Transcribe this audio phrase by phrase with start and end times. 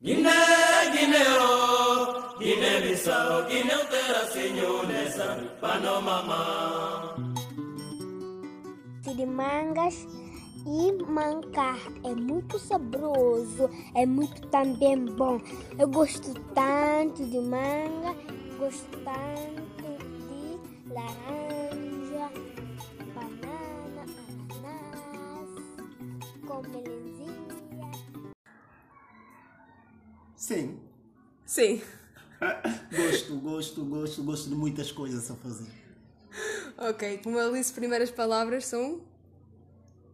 [0.00, 0.30] Guiné,
[2.38, 3.46] Guiné-Bissau,
[4.86, 5.36] nessa
[9.02, 10.06] de mangas
[10.64, 11.80] e mancar.
[12.04, 15.40] É muito saboroso, é muito também bom.
[15.76, 18.14] Eu gosto tanto de manga,
[18.56, 19.82] gosto tanto
[20.28, 22.30] de laranja,
[23.16, 24.04] banana,
[24.62, 25.50] ananás,
[26.46, 27.07] com.
[30.48, 30.80] Sim.
[31.44, 31.82] Sim.
[32.96, 35.70] Gosto, gosto, gosto, gosto de muitas coisas a fazer.
[36.78, 39.02] Ok, como eu disse, primeiras palavras são.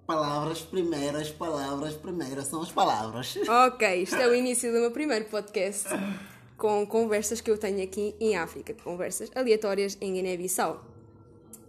[0.06, 3.36] Palavras primeiras, palavras primeiras são as palavras.
[3.66, 5.88] Ok, isto é o início do meu primeiro podcast
[6.56, 10.84] com conversas que eu tenho aqui em África, conversas aleatórias em Guiné-Bissau.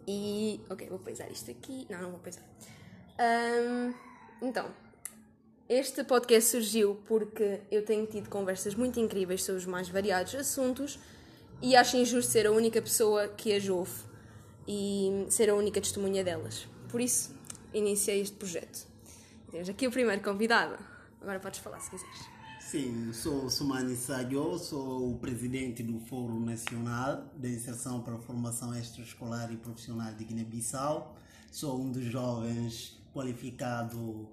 [0.08, 0.60] E.
[0.72, 1.86] Ok, vou pesar isto aqui.
[1.88, 2.44] Não, não vou pesar.
[3.20, 3.94] Ahm,
[4.42, 4.66] então,
[5.68, 11.00] este podcast surgiu porque eu tenho tido conversas muito incríveis sobre os mais variados assuntos
[11.62, 13.92] e acho injusto ser a única pessoa que as ouve
[14.68, 16.68] e ser a única testemunha delas.
[16.90, 17.36] Por isso,
[17.74, 18.88] iniciei este projeto.
[19.50, 20.78] Temos aqui o primeiro convidado.
[21.20, 22.36] Agora podes falar se quiseres.
[22.60, 28.76] Sim, sou Sumani Sayo, sou o presidente do Fórum Nacional de Inserção para a Formação
[28.76, 31.16] Extraescolar e Profissional de Guiné-Bissau.
[31.52, 34.28] Sou um dos jovens qualificado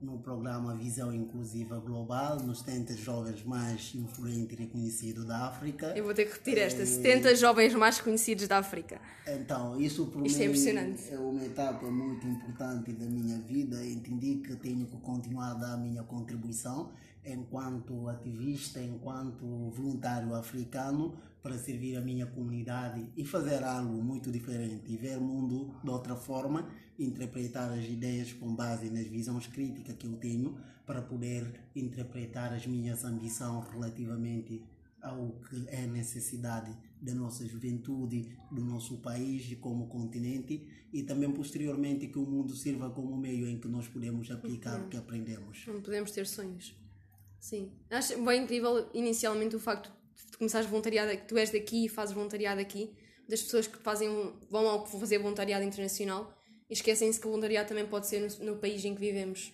[0.00, 5.96] no programa Visão Inclusiva Global, nos 70 jovens mais influentes e reconhecidos da África.
[5.96, 6.84] Eu vou ter que repetir esta.
[6.84, 9.00] 70 jovens mais conhecidos da África.
[9.26, 11.10] Então, isso para Isto é mim impressionante.
[11.12, 13.84] é uma etapa muito importante da minha vida.
[13.84, 16.90] Entendi que tenho que continuar a dar a minha contribuição
[17.24, 24.92] enquanto ativista, enquanto voluntário africano, para servir a minha comunidade e fazer algo muito diferente
[24.92, 29.96] e ver o mundo de outra forma, interpretar as ideias com base nas visões críticas
[29.96, 34.62] que eu tenho para poder interpretar as minhas ambições relativamente
[35.02, 41.30] ao que é necessidade da nossa juventude, do nosso país e como continente e também
[41.30, 45.66] posteriormente que o mundo sirva como meio em que nós podemos aplicar o que aprendemos.
[45.66, 46.74] Não podemos ter sonhos.
[47.38, 47.70] Sim.
[47.90, 49.92] Acho bem incrível inicialmente o facto
[50.30, 52.90] de começares voluntariado, que tu és daqui e fazes voluntariado aqui,
[53.28, 54.08] das pessoas que fazem,
[54.50, 56.34] vão ao fazer voluntariado internacional
[56.74, 59.52] e esquecem-se que o voluntariado também pode ser no, no país em que vivemos,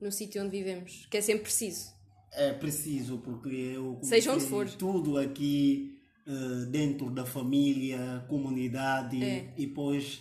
[0.00, 1.92] no sítio onde vivemos, que é sempre preciso.
[2.32, 4.68] É preciso porque eu Seja onde for.
[4.70, 9.52] tudo aqui eh, dentro da família, comunidade É.
[9.58, 10.20] e depois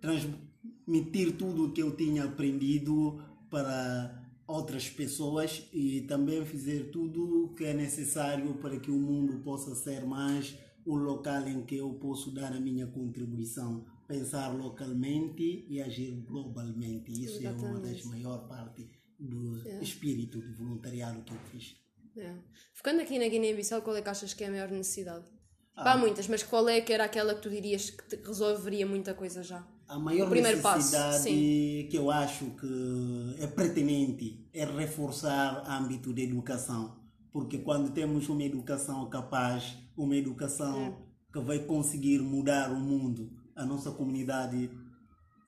[0.00, 7.54] transmitir tudo o que eu tinha aprendido para outras pessoas e também fazer tudo o
[7.54, 10.54] que é necessário para que o mundo possa ser mais
[10.86, 17.12] o local em que eu posso dar a minha contribuição, pensar localmente e agir globalmente.
[17.12, 18.06] Isso é uma das Exatamente.
[18.06, 21.76] maior parte do espírito de voluntariado que eu fiz.
[22.16, 22.34] É.
[22.72, 25.24] Ficando aqui na Guiné-Bissau, qual é que achas que é a maior necessidade?
[25.76, 25.92] Ah.
[25.92, 29.42] Há muitas, mas qual é que era aquela que tu dirias que resolveria muita coisa
[29.42, 29.66] já?
[29.88, 30.28] A maior
[30.62, 31.88] passo, necessidade sim.
[31.90, 36.96] que eu acho que é pertinente é reforçar o âmbito da educação.
[37.30, 41.32] Porque quando temos uma educação capaz, uma educação É.
[41.32, 44.70] que vai conseguir mudar o mundo, a nossa comunidade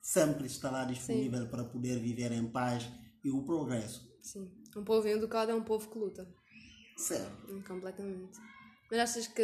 [0.01, 2.89] sempre estará disponível para poder viver em paz
[3.23, 4.07] e o progresso.
[4.21, 4.49] Sim.
[4.75, 6.27] Um povo educado é um povo que luta.
[6.97, 7.63] Certo.
[7.67, 8.39] Completamente.
[8.89, 9.41] Mas achas que,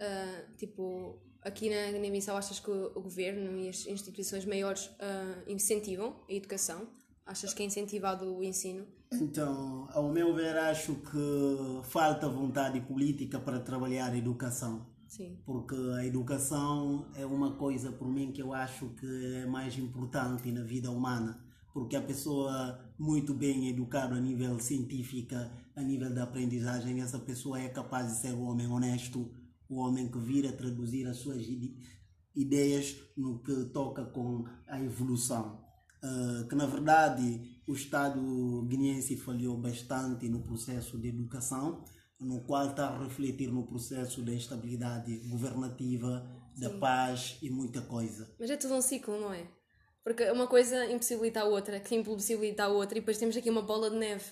[0.00, 5.42] ah, tipo, aqui na Guiné-Bissau, achas que o o governo e as instituições maiores ah,
[5.46, 6.88] incentivam a educação?
[7.28, 8.84] Achas que é incentivado o ensino?
[9.12, 14.86] Então, ao meu ver, acho que falta vontade política para trabalhar a educação.
[15.08, 15.38] Sim.
[15.46, 19.06] porque a educação é uma coisa por mim que eu acho que
[19.36, 25.34] é mais importante na vida humana porque a pessoa muito bem educada a nível científico
[25.74, 29.30] a nível da aprendizagem essa pessoa é capaz de ser um homem honesto
[29.66, 31.74] o homem que vira traduzir as suas ide-
[32.36, 35.58] ideias no que toca com a evolução
[36.48, 38.20] que na verdade o Estado
[38.68, 41.84] guineense falhou bastante no processo de educação,
[42.20, 48.34] no qual está a refletir no processo da estabilidade governativa, da paz e muita coisa.
[48.38, 49.46] Mas é tudo um ciclo, não é?
[50.02, 53.62] Porque uma coisa impossibilita a outra, que impossibilita a outra, e depois temos aqui uma
[53.62, 54.24] bola de neve.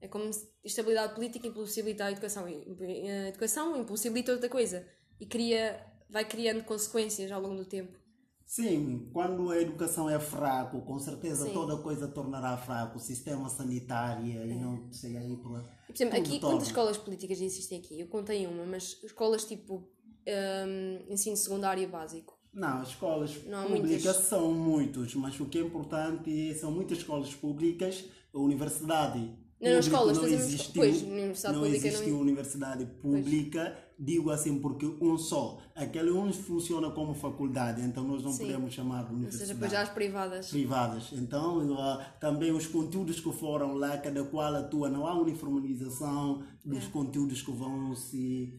[0.00, 0.30] É como
[0.62, 2.46] estabilidade política impossibilita a educação.
[2.48, 4.86] E a educação impossibilita outra coisa.
[5.18, 7.98] E cria, vai criando consequências ao longo do tempo.
[8.46, 11.52] Sim, quando a educação é fraco, com certeza Sim.
[11.52, 16.18] toda coisa tornará fraco, o sistema sanitário e não sei aí por E, por exemplo,
[16.18, 16.54] aqui, torna.
[16.54, 17.98] quantas escolas políticas existem aqui?
[18.00, 19.88] Eu contei uma, mas escolas tipo
[20.28, 22.38] hum, ensino secundário básico.
[22.54, 24.16] Não, as escolas Não públicas muitas.
[24.16, 29.78] são muitos, mas o que é importante são muitas escolas públicas, a universidade Não, público
[29.80, 35.16] escolas não existiu, pois, universidade não pública não- existiu universidade pública, digo assim porque um
[35.16, 38.46] só, aquele um funciona como faculdade, então nós não Sim.
[38.46, 39.52] podemos chamar de Ou seja, universidade.
[39.54, 40.50] depois já as privadas.
[40.50, 41.12] privadas.
[41.12, 46.84] Então, ah, também os conteúdos que foram lá, cada qual atua, não há uniformização dos
[46.84, 46.88] É.
[46.90, 48.52] conteúdos que vão se.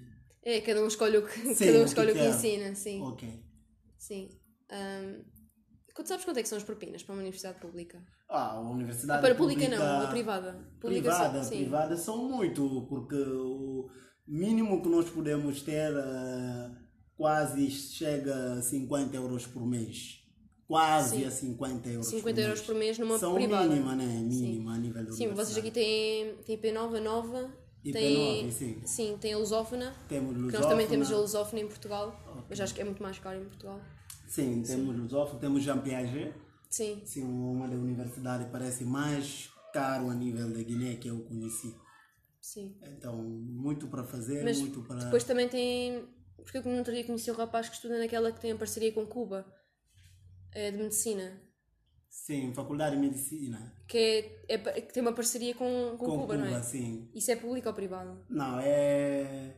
[0.44, 2.30] É, cada um escolhe o que, Sim, cada um o que escolhe o que quer.
[2.30, 3.02] ensina, sim.
[3.02, 3.44] Ok.
[3.98, 4.30] Sim.
[4.72, 5.22] Ahm,
[5.94, 8.02] quando sabes quanto é que são as propinas para uma universidade pública?
[8.30, 9.20] Ah, a universidade.
[9.20, 10.54] Ah, para a pública não, a privada.
[10.80, 13.90] Pública privada, privada são muito, porque o
[14.28, 16.72] mínimo que nós podemos ter ah,
[17.16, 20.24] quase chega a 50 euros por mês.
[20.68, 21.26] Quase Sim.
[21.26, 22.68] a 50 euros 50 por euros mês.
[22.68, 23.70] por mês numa são privada.
[23.70, 24.06] mínima, né?
[24.22, 27.50] Mínima a nível da Sim, vocês aqui têm, têm IP9, a nova.
[27.86, 28.82] IP9, têm, sim.
[28.86, 29.96] Sim, tem a lusófona.
[30.10, 30.88] Temos Que nós também lusófona.
[30.90, 32.46] temos a lusófona em Portugal.
[32.50, 33.80] Mas acho que é muito mais caro em Portugal.
[34.28, 36.34] Sim, temos lusófono, temos Jean Piaget.
[36.70, 41.74] Sim, Sim, uma da universidade parece mais caro a nível da Guiné que eu conheci.
[42.48, 42.76] Sim.
[42.82, 45.00] Então, muito para fazer, Mas muito para.
[45.06, 46.06] depois também tem.
[46.38, 48.92] Porque eu no outro dia conheci um rapaz que estuda naquela que tem a parceria
[48.92, 49.46] com Cuba.
[50.54, 51.42] É de medicina.
[52.10, 53.74] Sim, faculdade de medicina.
[53.88, 56.64] Que, é, é que tem uma parceria com, com, Com Cuba, Cuba, não é?
[56.64, 57.10] sim.
[57.14, 58.26] Isso é público ou privado?
[58.30, 59.56] Não, é.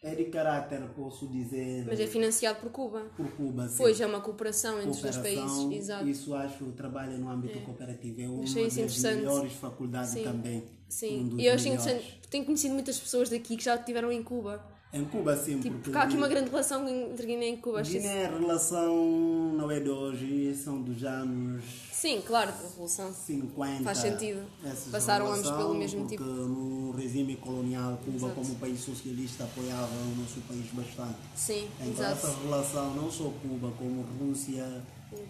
[0.00, 1.84] É de caráter, posso dizer.
[1.86, 3.10] Mas é financiado por Cuba.
[3.16, 3.78] por Cuba, sim.
[3.78, 5.78] Pois é uma cooperação entre os dois Cooperação, países.
[5.84, 6.08] Exato.
[6.08, 8.20] Isso acho trabalha no âmbito cooperativo.
[8.20, 10.22] É uma Achei das melhores faculdades Sim.
[10.22, 10.77] também.
[10.88, 11.92] Sim, um e eu achei melhores.
[11.92, 12.20] interessante.
[12.30, 14.62] Tenho conhecido muitas pessoas daqui que já estiveram em Cuba.
[14.90, 15.98] Em Cuba, sim, Tipo, porque.
[15.98, 17.82] há aqui uma grande relação entre Guiné e Cuba.
[17.82, 18.96] Guiné, a relação
[19.54, 21.62] não é de hoje, são dos anos
[21.92, 23.12] Sim, claro, a revolução.
[23.12, 23.84] 50.
[23.84, 24.40] Faz sentido.
[24.90, 26.24] Passaram ambos relação, pelo mesmo tipo.
[26.24, 28.34] no regime colonial, Cuba, Exato.
[28.34, 31.18] como país socialista, apoiava o nosso país bastante.
[31.36, 32.26] Sim, Então, exato.
[32.26, 34.64] essa relação, não só Cuba, como Rússia,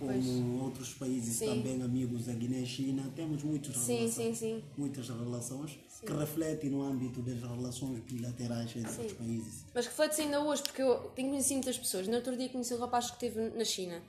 [0.01, 0.25] Pois.
[0.27, 1.47] como outros países Sim.
[1.47, 6.71] também amigos da Guiné e China, temos muitas Sim, relações, sim, muitas relações que refletem
[6.71, 9.65] no âmbito das relações bilaterais entre os países.
[9.75, 12.07] Mas reflete-se ainda hoje, porque eu tenho conhecido muitas pessoas.
[12.09, 14.03] No outro dia conheci um rapaz que esteve na China.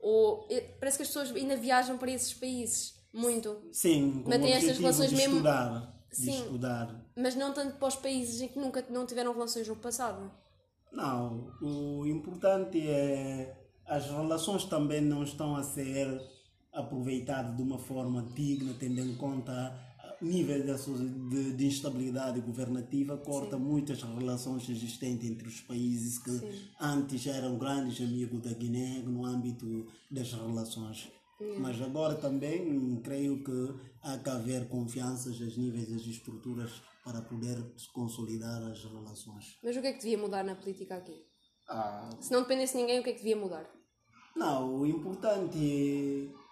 [0.00, 2.94] Ou, eh, parece que as pessoas ainda viajam para esses países.
[3.12, 3.56] Muito.
[3.72, 6.42] Sim, com Mantém estas relações de mesmo- estudar, de Sim.
[6.42, 7.10] estudar.
[7.16, 10.30] Mas não tanto para os países em que nunca não tiveram relações no passado.
[10.92, 13.54] Não, o importante é
[13.86, 16.20] as relações também não estão a ser
[16.72, 19.86] aproveitadas de uma forma digna, tendo em conta
[20.20, 26.30] o nível de, de, de instabilidade governativa, corta muitas relações existentes entre os países que
[26.80, 31.10] antes eram grandes amigos da Guiné no âmbito das relações.
[31.58, 37.62] Mas agora também creio que há que haver confiança aos níveis das estruturas para poder
[37.92, 39.58] consolidar as relações.
[39.62, 41.26] Mas o que é que devia mudar na política aqui?
[41.68, 43.64] Ah, Se não dependesse de ninguém, o que é que devia mudar?
[44.34, 46.46] Não, o importante é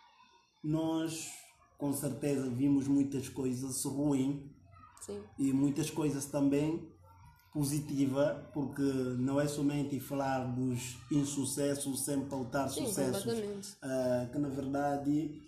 [0.63, 1.31] nós
[1.77, 4.43] com certeza vimos muitas coisas ruins
[5.39, 6.89] e muitas coisas também
[7.53, 13.77] positiva, porque não é somente falar dos insucessos sem pautar Sim, sucessos.
[13.83, 15.41] Ah, que na verdade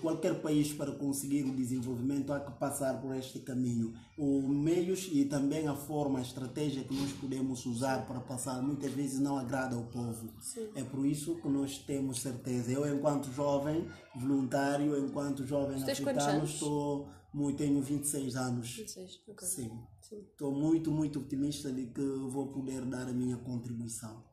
[0.00, 3.94] qualquer país para conseguir o desenvolvimento há que passar por este caminho.
[4.18, 8.90] Os meios e também a forma, a estratégia que nós podemos usar para passar muitas
[8.92, 10.28] vezes não agrada ao povo.
[10.74, 12.72] É por isso que nós temos certeza.
[12.72, 13.86] Eu enquanto jovem
[14.16, 18.76] voluntário, enquanto jovem quantos africano, estou muito, tenho 26 anos.
[18.76, 19.20] 26.
[19.28, 19.48] ok.
[19.48, 19.70] Sim.
[20.02, 20.20] Sim.
[20.30, 24.24] Estou muito, muito otimista de que vou poder dar a minha contribuição.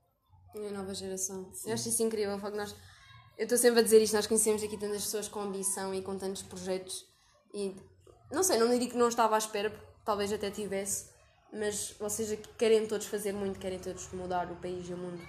[0.56, 1.52] A nova geração.
[1.66, 2.36] Eu acho isso incrível.
[2.36, 2.76] o facto nós...
[3.40, 6.18] Eu estou sempre a dizer isto, nós conhecemos aqui tantas pessoas com ambição e com
[6.18, 7.06] tantos projetos.
[7.54, 7.74] E
[8.30, 11.06] não sei, não diria que não estava à espera, porque talvez até tivesse,
[11.54, 15.22] mas vocês aqui querem todos fazer muito, querem todos mudar o país e o mundo.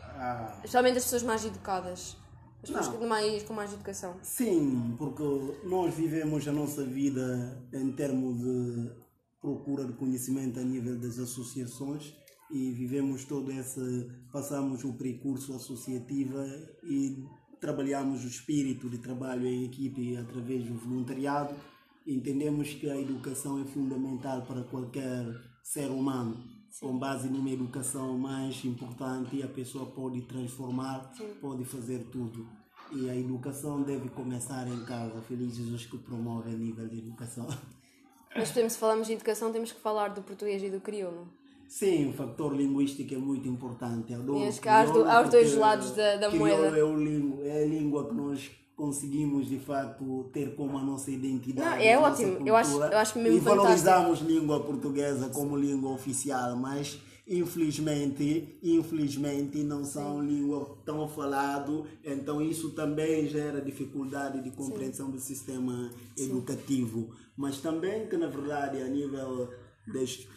[0.00, 2.16] Ah, Especialmente as pessoas mais educadas.
[2.62, 2.98] As pessoas Não.
[2.98, 4.16] com mais, com mais educação.
[4.22, 5.24] sim, porque
[5.64, 8.88] nós vivemos a nossa vida em termos de
[9.40, 12.14] procura de conhecimento a nível das associações
[12.52, 16.36] e vivemos todo esse, passamos o percurso associativo
[16.84, 17.24] e
[17.58, 21.54] trabalhamos o espírito de trabalho em equipe através do voluntariado.
[22.06, 25.24] Entendemos que a educação é fundamental para qualquer
[25.62, 26.36] ser humano.
[26.78, 32.46] Com base numa educação mais importante, a pessoa pode transformar, pode fazer tudo.
[32.90, 35.22] E a educação deve começar em casa.
[35.22, 37.46] Felizes os que promovem a nível de educação.
[38.34, 41.41] Mas se falamos de educação, temos que falar do português e do crioulo.
[41.72, 44.12] Sim, o fator linguístico é muito importante.
[44.12, 46.76] Adoro E acho que há os do- há os dois lados da- da moeda.
[46.78, 51.66] É, o é a língua que nós conseguimos de facto ter como a nossa identidade.
[51.70, 52.46] Não, é a nossa ótimo.
[52.46, 59.62] Eu acho- eu acho mesmo E valorizamos língua portuguesa como língua oficial, mas infelizmente, infelizmente
[59.62, 67.08] não são língua tão falado, então isso também gera dificuldade de compreensão do sistema educativo.
[67.34, 69.48] Mas também que na verdade a nível
[69.86, 70.28] das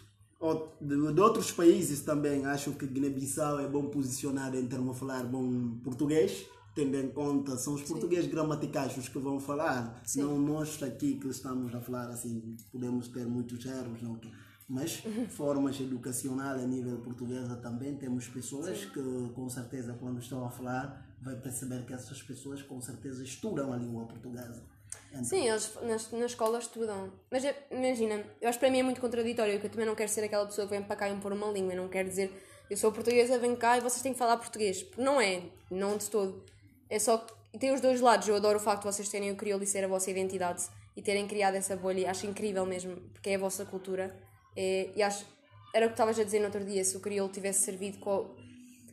[0.81, 5.77] de, outros países também acho que Guiné-Bissau é bom posicionado em termos de falar bom
[5.83, 11.15] português, tendo em conta são os portugueses gramaticais os que vão falar, não nós aqui
[11.15, 14.19] que estamos a falar assim, podemos ter muitos erros, não?
[14.67, 19.01] mas formas educacionais a nível portuguesa também temos pessoas que
[19.33, 23.77] com certeza quando estão a falar vai perceber que essas pessoas com certeza estudam a
[23.77, 24.63] língua portuguesa.
[25.11, 27.11] Então, Sim, eles nas, na escola estudam.
[27.31, 29.95] Mas é- imagina, eu acho que para mim é muito contraditório, porque eu também não
[29.95, 31.73] quero ser aquela pessoa que vem para cá e impor uma língua.
[31.75, 32.31] Não quero dizer,
[32.69, 34.83] eu sou portuguesa, venho cá e vocês têm que falar português.
[34.83, 36.43] Porque não é, não de todo.
[36.89, 38.27] É só que tem os dois lados.
[38.27, 40.63] Eu adoro o facto de vocês terem o crioulo e ser a vossa identidade
[40.97, 42.09] e terem criado essa bolha.
[42.11, 44.13] Acho incrível mesmo, porque é a vossa cultura.
[44.55, 45.25] É, e acho,
[45.73, 48.35] era o que estavas a dizer no outro dia, se o crioulo tivesse servido co-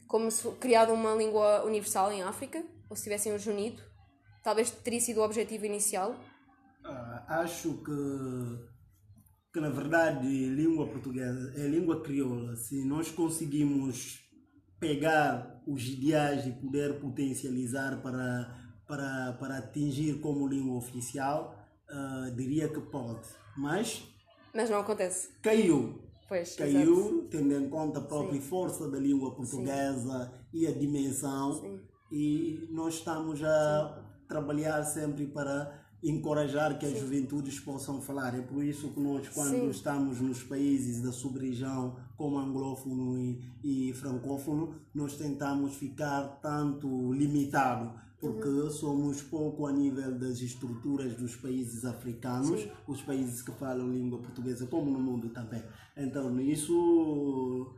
[0.08, 3.82] como se criado uma língua universal em África, ou se tivessem os unido,
[4.42, 6.14] talvez teria sido o objetivo inicial.
[6.84, 7.92] Ah, acho que,
[9.52, 12.56] que na verdade língua portuguesa é língua crioula.
[12.56, 14.20] Se nós conseguimos
[14.80, 18.52] pegar os ideais e poder potencializar para,
[18.86, 21.56] para, para atingir como língua oficial,
[21.88, 23.28] ah, diria que pode.
[23.56, 24.02] Mas
[24.52, 25.28] Mas não acontece.
[25.40, 26.00] caiu.
[26.28, 26.56] Pois.
[26.56, 31.78] Caiu, tendo em conta a própria força da língua portuguesa e a dimensão.
[32.10, 38.34] E nós estamos a trabalhar sempre para encorajar que as juventudes possam falar.
[38.34, 39.68] É por isso que nós, quando Sim.
[39.68, 47.92] estamos nos países da sub-região, como anglófono e, e francófono, nós tentamos ficar tanto limitado,
[48.18, 48.70] porque Uhum.
[48.70, 54.66] somos pouco a nível das estruturas dos países africanos, os países que falam língua portuguesa,
[54.66, 55.62] como no mundo também.
[55.96, 57.70] Então, isso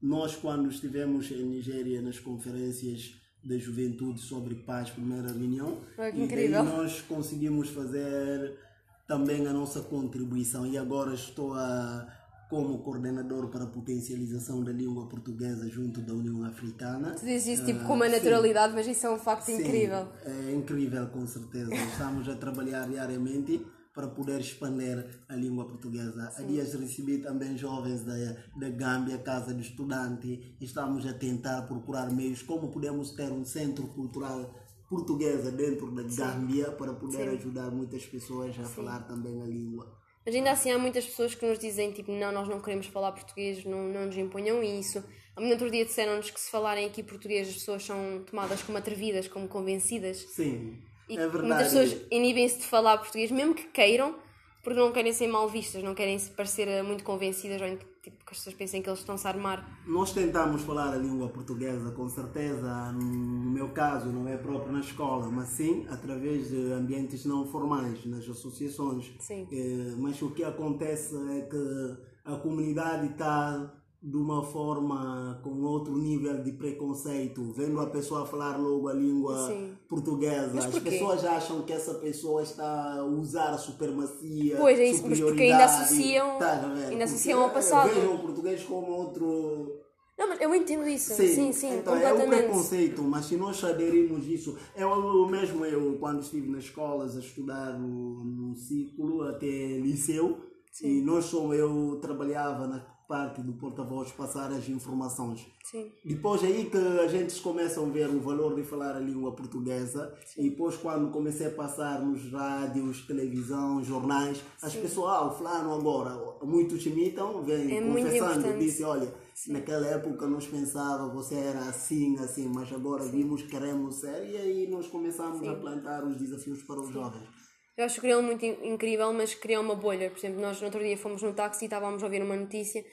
[0.00, 6.22] nós quando estivemos em Nigéria nas conferências da juventude sobre paz, primeira reunião, Foi e
[6.24, 6.62] incrível.
[6.64, 8.58] nós conseguimos fazer
[9.06, 12.06] também a nossa contribuição e agora estou a,
[12.48, 17.12] como coordenador para a potencialização da língua portuguesa junto da União Africana.
[17.18, 18.12] Tu dizes isso tipo Ah, com uma sim.
[18.16, 20.06] naturalidade, mas isso é um facto Sim, incrível.
[20.24, 21.74] É incrível, com certeza.
[21.74, 23.64] Estamos a trabalhar diariamente
[24.00, 26.32] para poder expandir a língua portuguesa.
[26.34, 28.14] Há dias recebi também jovens da,
[28.56, 30.56] da Gâmbia, Casa de Estudante.
[30.58, 34.54] Estamos a tentar procurar meios como podemos ter um centro cultural
[34.88, 39.94] portuguesa dentro da Gâmbia para poder ajudar muitas pessoas a falar também a língua.
[40.24, 43.12] Mas ainda assim há muitas pessoas que nos dizem tipo, não, nós não queremos falar
[43.12, 45.04] português, não, não nos imponham isso.
[45.36, 49.28] No outro dia disseram-nos que se falarem aqui português as pessoas são tomadas como atrevidas,
[49.28, 50.18] como convencidas.
[50.34, 50.78] Sim,
[51.10, 51.64] E é muitas verdade.
[51.64, 54.14] pessoas inibem-se de falar português, mesmo que queiram,
[54.62, 57.68] porque não querem ser mal vistas, não querem se parecer eh, muito convencidas ou
[58.02, 59.80] tipo, que as pessoas pensem que eles estão-se a armar.
[59.86, 64.80] Nós tentamos falar a língua portuguesa, com certeza, no meu caso, não é próprio na
[64.80, 69.12] escola, mas sim através de ambientes não formais, nas associações.
[69.18, 69.48] Sim.
[69.50, 75.94] Eh, mas o que acontece é que a comunidade está de uma forma com outro
[75.98, 79.76] nível de preconceito, vendo a pessoa falar logo a língua Sim.
[79.86, 80.58] portuguesa.
[80.58, 85.20] As pessoas acham que essa pessoa está a usar a supremacia, Pois, é isso, mas
[85.20, 86.84] porque ainda superioridade, associam- ver?
[86.86, 87.92] ainda associam ao passado.
[87.94, 89.76] Vejam o português como outro
[90.18, 91.12] Não, mas eu entendo isso.
[91.14, 92.44] Sim, sim, então é o completamente.
[92.46, 97.78] preconceito, mas se nós aderirmos isso, eu mesmo eu quando estive nas escolas a estudar
[97.78, 100.38] no, no ciclo até liceu
[100.82, 105.44] e nós só eu trabalhava na parte do porta-voz passar as informações.
[105.64, 105.90] Sim.
[106.04, 110.14] Depois aí que a gente começa a ver o valor de falar a língua portuguesa.
[110.38, 115.74] E depois quando comecei a passar nos rádios, televisão, jornais, as pessoas, ah, o fulano
[115.74, 119.12] agora, muitos imitam, vêm É confessando, disse, olha,
[119.48, 124.36] naquela época nós pensava você era assim, assim, mas agora vimos que queremos ser e
[124.36, 127.39] aí nós começamos a plantar os desafios para os jovens.
[127.80, 130.10] Eu acho que criou muito in- incrível, mas criou uma bolha.
[130.10, 132.84] Por exemplo, nós no outro dia fomos no táxi e estávamos a ouvir uma notícia.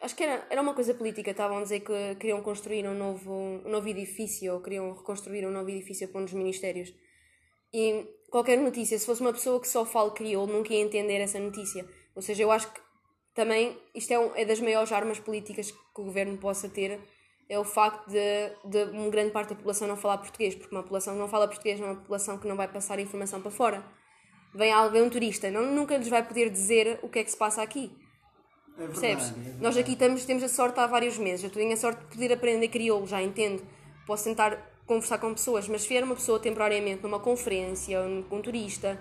[0.00, 1.30] Acho que era, era uma coisa política.
[1.30, 3.30] Estavam a dizer que queriam construir um novo,
[3.66, 6.88] um novo edifício ou queriam reconstruir um novo edifício para um dos ministérios.
[7.70, 11.38] E qualquer notícia, se fosse uma pessoa que só fala crioulo, nunca ia entender essa
[11.38, 11.86] notícia.
[12.16, 12.80] Ou seja, eu acho que
[13.34, 16.98] também isto é, um- é das maiores armas políticas que o governo possa ter.
[17.46, 18.22] É o facto de,
[18.64, 21.46] de uma grande parte da população não falar português, porque uma população que não fala
[21.46, 23.99] português é uma população que não vai passar a informação para fora.
[24.54, 27.36] Vem alguém, um turista, não, nunca lhes vai poder dizer o que é que se
[27.36, 27.90] passa aqui.
[28.78, 29.24] É Percebes?
[29.24, 29.62] verdade, é verdade.
[29.62, 31.44] Nós aqui estamos, temos a sorte há vários meses.
[31.44, 33.62] Eu tenho a sorte de poder aprender crioulo, já entendo.
[34.06, 38.38] Posso tentar conversar com pessoas, mas se vier uma pessoa temporariamente numa conferência ou com
[38.38, 38.98] um turista,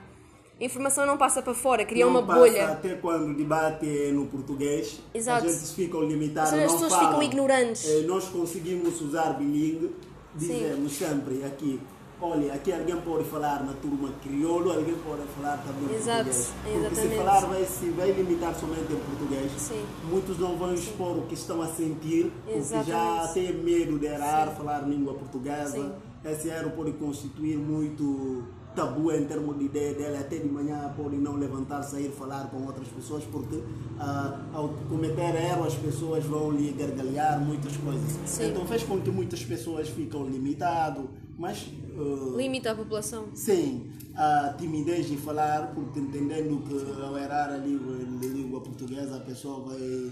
[0.60, 2.68] a informação não passa para fora, cria não uma passa bolha.
[2.68, 5.46] Até quando o debate é no português, Exato.
[5.46, 7.08] a gente seja, as pessoas falam.
[7.08, 7.88] ficam ignorantes.
[7.88, 9.96] Eh, Nós conseguimos usar bilingue,
[10.36, 11.79] dizemos sempre aqui.
[12.21, 16.53] Olha, aqui alguém pode falar na turma crioulo, alguém pode falar também Exato, português.
[16.63, 17.15] Porque se exatamente.
[17.15, 19.85] falar vai, se vai limitar somente em português, Sim.
[20.09, 23.33] muitos não vão expor o que estão a sentir, porque já Exatamente.
[23.33, 25.71] têm medo de errar, falar língua portuguesa.
[25.71, 25.91] Sim.
[26.25, 28.43] Esse erro pode constituir muito
[28.75, 32.65] tabu em termos de ideia dele, até de manhã pode não levantar, sair, falar com
[32.65, 33.63] outras pessoas, porque
[33.97, 38.11] ah, ao cometer erro as pessoas vão lhe gargalhar muitas coisas.
[38.25, 38.47] Sim.
[38.49, 41.05] Então fez com que muitas pessoas ficam limitadas,
[41.39, 41.65] mas
[41.98, 43.34] ah, Limita a população.
[43.34, 49.15] Sim, a timidez de falar, porque entendendo que ao errar a língua, a língua portuguesa
[49.15, 50.12] a pessoa vai,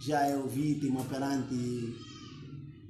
[0.00, 1.94] já é vítima perante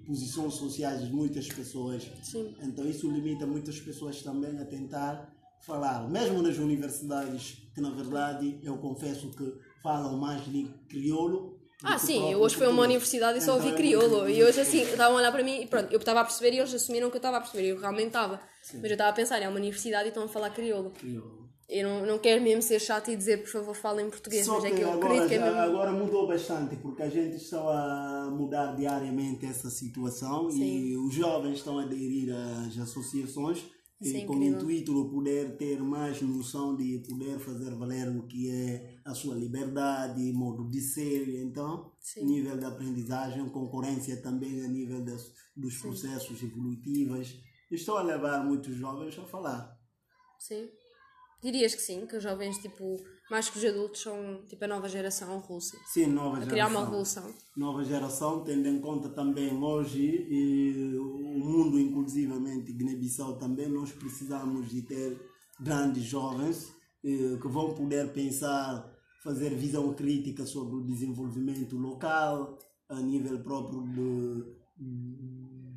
[0.06, 2.10] posições sociais de muitas pessoas.
[2.22, 2.54] Sim.
[2.62, 5.30] Então isso limita muitas pessoas também a tentar
[5.60, 6.08] falar.
[6.08, 9.52] Mesmo nas universidades, que na verdade eu confesso que
[9.82, 11.55] falam mais de crioulo.
[11.82, 13.82] Ah, que sim, próprio eu hoje fui a uma universidade e só ouvi Então, é
[13.82, 14.28] crioulo.
[14.28, 16.58] E hoje, assim, estavam a olhar para mim e pronto, eu estava a perceber e
[16.58, 17.68] eles assumiram que eu estava a perceber.
[17.68, 18.40] Eu realmente estava.
[18.74, 20.90] Mas eu estava a pensar, é uma universidade e estão a falar crioulo.
[20.90, 21.46] Crioulo.
[21.68, 24.66] Eu não, não quero mesmo ser chato e dizer, por favor, falem português, Só mas
[24.66, 25.58] é que eu agora, acredito que é mesmo.
[25.58, 31.58] agora mudou bastante, porque a gente está a mudar diariamente essa situação e os jovens
[31.58, 33.64] estão a aderir às associações
[34.00, 38.08] Isso é e com o intuito de poder ter mais noção de poder fazer valer
[38.16, 42.24] o que é a sua liberdade, modo de ser, então Sim.
[42.26, 47.40] nível de aprendizagem, concorrência também a nível das, dos processos evolutivos.
[47.70, 49.78] Estou a levar muitos jovens a falar.
[50.38, 50.68] Sim.
[51.42, 52.96] Dirias que sim, que os jovens, tipo,
[53.30, 55.76] mais que os adultos, são tipo a nova geração russa.
[55.92, 56.50] Sim, nova A geração.
[56.50, 57.34] criar uma revolução.
[57.56, 64.68] nova geração, tendo em conta também hoje e o mundo, inclusivamente Guiné-Bissau também, nós precisamos
[64.70, 65.20] de ter
[65.60, 66.72] grandes jovens
[67.04, 68.95] eh, que vão poder pensar,
[69.26, 72.56] fazer visão crítica sobre o desenvolvimento local,
[72.88, 74.44] a nível próprio de,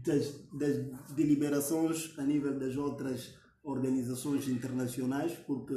[0.05, 0.75] das, das
[1.15, 5.73] deliberações, a nível das outras organizações internacionais, porque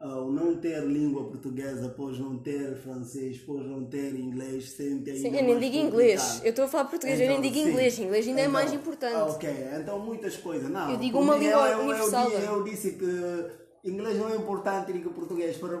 [0.00, 5.22] ao não ter língua portuguesa, após não ter francês, após não ter inglês, sente ainda
[5.22, 6.40] Sim, eu nem mais digo inglês.
[6.44, 7.70] Eu estou a falar português, eu nem Então, digo sim.
[7.70, 7.98] inglês.
[7.98, 9.14] Inglês ainda é mais Então, importante.
[9.14, 10.70] ah, Ok, então muitas coisas.
[10.70, 12.30] Não, Eu digo uma mim, língua eu, eu, universal.
[12.30, 15.56] Eu, eu disse que inglês não é importante do que português.
[15.56, 15.80] Para,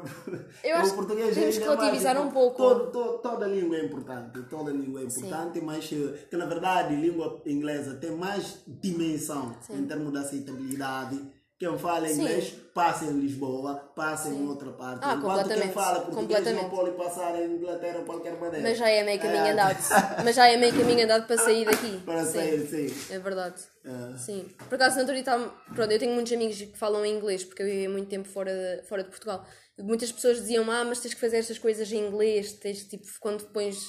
[0.64, 2.56] Eu acho o português que temos que é mais relativizar um pouco.
[2.56, 6.94] Todo, todo- toda língua é importante, toda língua é importante, mas eh, que na verdade
[6.94, 11.37] a língua inglesa tem mais dimensão em termos de aceitabilidade.
[11.58, 12.22] Quem fala Sim.
[12.22, 15.00] inglês passa em Lisboa, passa em outra parte.
[15.02, 18.68] Ah, Enquanto quem fala português não pode passar em Inglaterra de qualquer maneira.
[18.68, 19.50] Mas já é meio caminho É.
[19.50, 19.78] andado.
[20.24, 21.98] Mas já é meio caminho andado para sair daqui.
[22.04, 23.12] Para Sim, sair, sim.
[23.12, 23.60] É verdade.
[23.84, 24.16] É.
[24.18, 24.48] Sim.
[24.68, 27.88] Por acaso, na estava- Pronto, eu tenho muitos amigos que falam inglês, porque eu vivi
[27.88, 29.44] muito tempo fora de, fora de Portugal.
[29.80, 33.44] Muitas pessoas diziam, ah, mas tens que fazer estas coisas em inglês, tens tipo, quando
[33.46, 33.84] pões,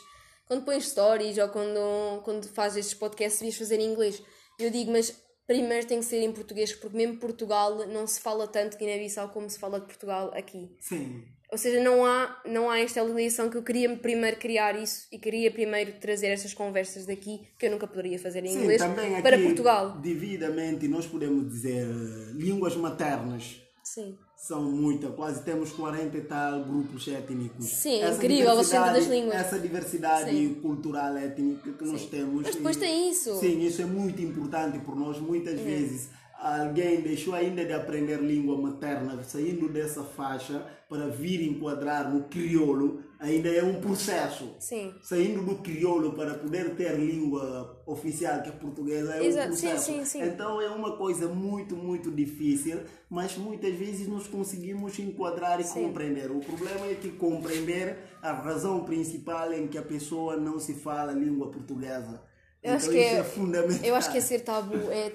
[0.47, 4.19] quando pões stories ou quando, quando fazes estes podcasts, devias fazer em inglês.
[4.57, 5.13] Eu digo, mas
[5.49, 9.29] primeiro tem que ser em português, porque mesmo Portugal não se fala tanto de Guiné-Bissau
[9.29, 10.69] como se fala de Portugal aqui.
[10.79, 11.23] Sim.
[11.51, 15.17] Ou seja, não há, não há esta ligação que eu queria primeiro criar isso e
[15.17, 19.13] queria primeiro trazer estas conversas daqui, que eu nunca poderia fazer em Sim, inglês, também
[19.13, 19.97] aqui, para Portugal.
[19.97, 23.59] Devidamente, nós podemos dizer eh, línguas maternas.
[23.83, 24.15] Sim.
[24.41, 27.65] São muitas, quase temos 40 e tal grupos étnicos.
[27.65, 29.35] Sim, é incrível, centro das línguas.
[29.35, 30.53] Essa diversidade Sim.
[30.61, 32.43] cultural étnica que nós temos.
[32.43, 33.31] Mas depois e- tem isso.
[33.31, 33.33] É.
[33.35, 35.19] Sim, isso é muito importante por nós.
[35.19, 42.09] Muitas vezes alguém deixou ainda de aprender língua materna, saindo dessa faixa para vir enquadrar
[42.09, 44.55] no crioulo, ainda é um processo.
[44.59, 44.93] Sim.
[45.01, 49.85] Saindo do crioulo para poder ter língua oficial, que é portuguesa, é Exato, um processo.
[49.85, 50.21] sim, sim.
[50.23, 52.79] Então é uma coisa muito, muito difícil,
[53.09, 56.31] mas muitas vezes nós conseguimos enquadrar e compreender.
[56.31, 61.11] O problema é que compreender a razão principal em que a pessoa não se fala
[61.11, 62.21] língua portuguesa.
[62.63, 63.85] Eu então acho que isso é, é, fundamental.
[63.85, 65.13] eu acho que é ser tabu, é,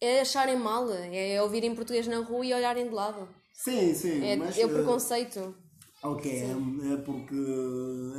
[0.00, 3.28] é acharem mal, é ouvirem português na rua e olharem de lado.
[3.54, 4.24] Sim, sim.
[4.24, 5.54] É, mas, é o eh, preconceito.
[6.04, 7.34] Ok, é, é porque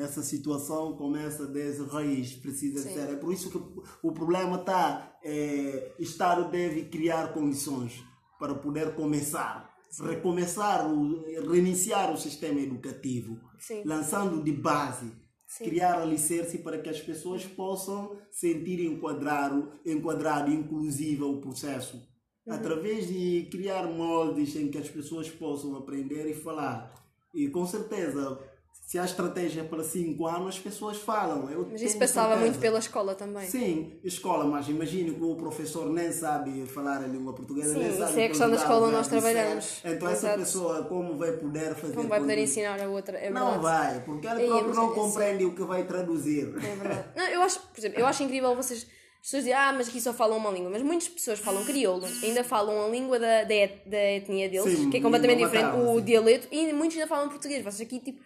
[0.02, 2.95] essa situação começa desde raiz, precisa Sim.
[2.95, 3.12] ser.
[3.12, 3.60] É por isso que
[4.02, 5.15] o problema está.
[5.24, 8.04] É, o Estado deve criar condições
[8.39, 9.71] para poder começar,
[10.04, 13.84] recomeçar, o, reiniciar o sistema educativo, Sim.
[13.86, 15.12] lançando de base,
[15.60, 22.02] criar alicerce para que as pessoas possam sentir enquadrado, enquadrado inclusive o processo.
[22.48, 27.05] Através de criar moldes em que as pessoas possam aprender e falar.
[27.36, 28.39] E com certeza,
[28.71, 31.50] se a estratégia é para 5 anos, as pessoas falam.
[31.50, 32.45] Eu Mas isso passava certeza.
[32.45, 33.45] muito pela escola também.
[33.48, 37.89] Sim, escola, mas imagine que o professor nem sabe falar a língua portuguesa, Sim, nem
[37.89, 39.82] isso sabe é a questão da escola onde nós trabalhamos.
[39.84, 40.39] Então essa Exato.
[40.39, 43.17] pessoa como vai poder fazer Não vai poder ensinar a outra.
[43.17, 44.95] É Não vai, porque ela própria não é assim.
[44.95, 46.43] compreende o que vai traduzir.
[46.56, 47.10] É verdade.
[47.17, 48.88] Não, eu acho, por exemplo, eu acho incrível vocês.
[49.26, 50.70] As pessoas dizem, ah, mas aqui só falam uma língua.
[50.70, 54.78] Mas muitas pessoas falam crioulo, ainda falam a língua da, da, et- da etnia deles,
[54.78, 56.06] Sim, que é completamente diferente, materna, o sim.
[56.06, 57.64] dialeto, e muitos ainda falam português.
[57.64, 58.22] Vocês aqui, tipo,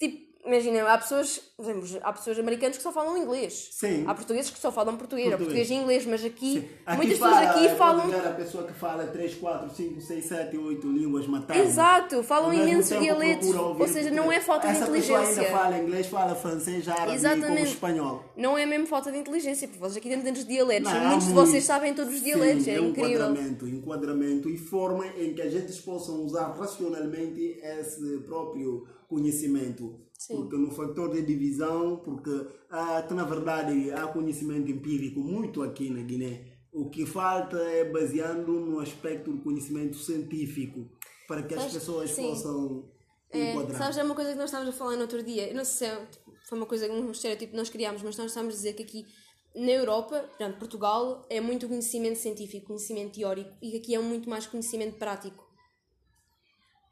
[0.00, 3.68] tipo imagina, há pessoas, exemplo, há pessoas americanas que só falam inglês.
[3.72, 4.04] Sim.
[4.06, 5.68] Há portugueses que só falam português, há Português.
[5.70, 8.06] e inglês, mas aqui, Aqui muitas fala, pessoas aqui falam.
[8.26, 11.66] a pessoa que fala 3, 4, 5, 6, 7, 8 línguas maternas.
[11.66, 13.54] Exato, falam imensos dialetos.
[13.54, 15.16] Ou seja, não é falta de Essa inteligência.
[15.26, 17.68] pessoa ainda fala inglês, fala francês, árabe e como Exatamente.
[17.72, 18.24] espanhol.
[18.36, 20.92] Não é mesmo falta de inteligência, porque vocês aqui têm tantos dialetos.
[20.92, 23.10] Não, Muitos de vocês sabem todos os dialetos, Sim, é, um incrível.
[23.10, 29.98] enquadramento, enquadramento e forma em que a gente possam usar racionalmente esse próprio conhecimento.
[30.18, 30.36] Sim.
[30.36, 32.30] Porque no fator de divisão, porque
[32.70, 36.56] ah, na verdade há conhecimento empírico muito aqui na Guiné.
[36.72, 40.90] O que falta é baseando no aspecto do conhecimento científico
[41.26, 42.28] para que as pessoas sim.
[42.30, 42.90] possam
[43.30, 43.76] É, enquadrar.
[43.78, 45.48] sabes, é uma coisa que nós estávamos a falar no outro dia.
[45.48, 48.16] Eu não sei se é, tipo, foi uma coisa, um estereótipo que nós criámos, mas
[48.16, 49.06] nós estávamos a dizer que aqui
[49.54, 54.46] na Europa, portanto, Portugal, é muito conhecimento científico, conhecimento teórico, e aqui é muito mais
[54.46, 55.44] conhecimento prático.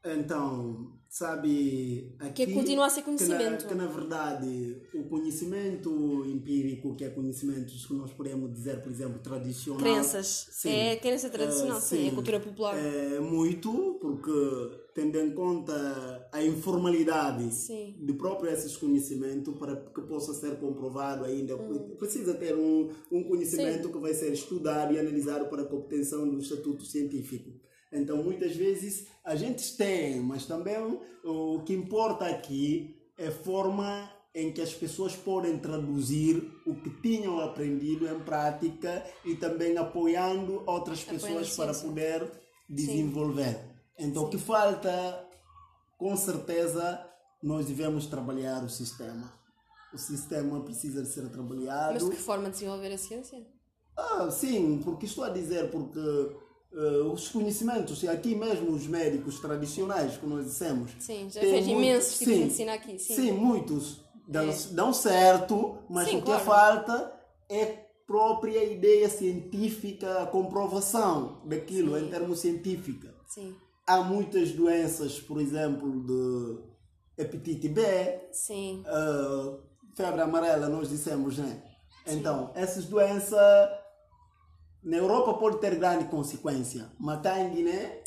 [0.04, 3.66] Então, sabe, aqui, Que continua a ser Que na, conhecimento.
[3.68, 9.20] que na verdade o conhecimento empírico, que é conhecimentos que nós podemos dizer, por exemplo,
[9.20, 9.80] tradicional.
[9.80, 10.48] Crenças.
[10.50, 10.70] sim.
[10.70, 12.74] É crença tradicional, Eh, sim, é cultura popular.
[12.76, 14.32] É muito, porque
[14.92, 17.94] tendo em conta a informalidade Sim.
[18.00, 21.94] de próprio esses conhecimentos para que possa ser comprovado ainda, Hum.
[21.96, 26.38] precisa ter um, um conhecimento que vai ser estudado e analisado para a obtenção do
[26.38, 27.50] estatuto científico.
[27.94, 30.76] Então, muitas vezes a gente tem, mas também
[31.24, 36.90] o que importa aqui é a forma em que as pessoas podem traduzir o que
[37.00, 42.28] tinham aprendido em prática e também apoiando outras pessoas para poder
[42.68, 43.60] desenvolver.
[43.96, 45.24] Então, o que falta,
[45.96, 47.08] com certeza,
[47.40, 49.32] nós devemos trabalhar o sistema.
[49.92, 51.94] O sistema precisa de ser trabalhado.
[51.94, 53.46] Mas de que forma de desenvolver a ciência?
[53.96, 56.00] Ah, sim, porque estou a dizer porque
[56.74, 60.90] eh, os conhecimentos, e aqui mesmo os médicos tradicionais, que nós dissemos.
[60.98, 63.14] Sim, já muito- imensos tipos de sim, medicina aqui, sim.
[63.14, 64.54] Sim, muitos dão, É.
[64.72, 66.44] dão certo, mas Sim, o que claro.
[66.44, 67.12] falta
[67.48, 73.10] é própria ideia científica, a comprovação daquilo em termos científicos.
[73.86, 77.82] Há muitas doenças, por exemplo, de hepatite B,
[78.86, 79.58] ah,
[79.94, 81.62] febre amarela, nós dissemos, né?
[82.06, 83.38] Então, essas doenças
[84.84, 88.00] na Europa pode ter grande consequência, mas cá em Guiné,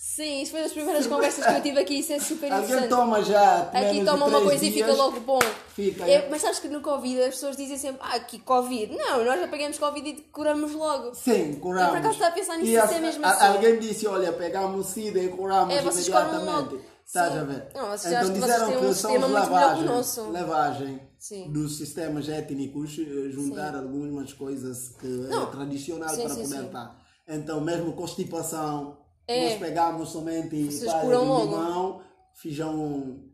[0.00, 2.88] Sim, isso foi das primeiras conversas que eu tive aqui, isso é super alguém interessante.
[2.88, 5.40] toma já Aqui toma uma coisa e fica dias, logo bom.
[5.74, 8.94] Fica, É, mas sabes que no Covid as pessoas dizem sempre, ah, aqui Covid.
[8.96, 11.16] Não, nós já pegamos Covid e curamos logo.
[11.16, 11.86] Sim, curamos.
[11.86, 13.46] Eu, por acaso, estava a pensar nisso, E isso é mesmo a- assim.
[13.48, 16.80] Alguém disse, olha, pegamos sida e curamos É, vocês imediatamente.
[17.04, 17.66] Estás a ver?
[17.74, 19.54] Não, vocês já- então vocês disseram um que são sistema os muito melhor que o
[19.60, 20.30] lavagem, nosso.
[20.30, 21.52] lavagem Sim.
[21.52, 25.42] dos sistemas étnicos, eh, juntar algumas coisas que Não.
[25.42, 26.66] é tradicional Sim, para sim, poder sim.
[26.66, 27.06] estar.
[27.28, 29.50] Então, mesmo constipação, É.
[29.50, 32.00] nós pegamos somente Vocês de limão,
[32.34, 33.24] feijão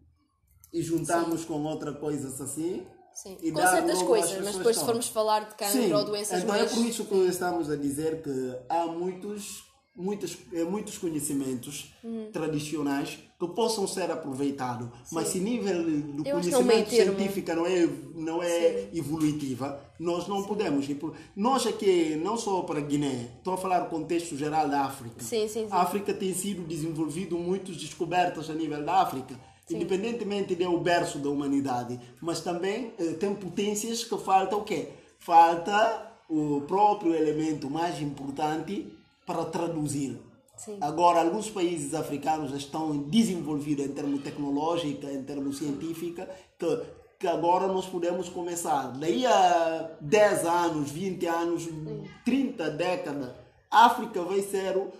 [0.73, 2.85] e juntamos com outra coisas assim.
[3.15, 3.39] Sim.
[3.41, 6.73] e Com certas coisas, mas depois se formos falar de cancro ou doenças então mais...
[6.73, 9.63] é por isso que estamos a dizer que há muitos,
[9.95, 12.29] muitos, eh, muitos conhecimentos Hum.
[12.33, 17.17] tradicionais que possam ser aproveitados, mas se nível do Eu é conhecimento termo.
[17.17, 20.89] científico não é, não é evolutiva, nós não podemos.
[20.89, 24.83] ir por- Nós aqui, não só para Guiné, estou a falar do contexto geral da
[24.85, 25.23] África.
[25.23, 25.69] Sim, sim, sim.
[25.71, 29.35] A África tem sido desenvolvido muitas descobertas a nível da África,
[29.71, 34.89] independentemente de o berço da humanidade, mas também eh, tem potências que falta o quê?
[35.19, 38.87] Falta o próprio elemento mais importante
[39.27, 40.19] para traduzir.
[40.57, 40.79] Sim.
[40.81, 46.25] Agora, alguns países africanos estão desenvolvidos em termos tecnológicos, em termos científicos,
[46.59, 46.81] que,
[47.19, 48.93] que agora nós podemos começar.
[48.99, 51.69] Daí a 10 anos, 20 anos,
[52.25, 53.31] 30 décadas,
[53.71, 54.93] a África vai ser o,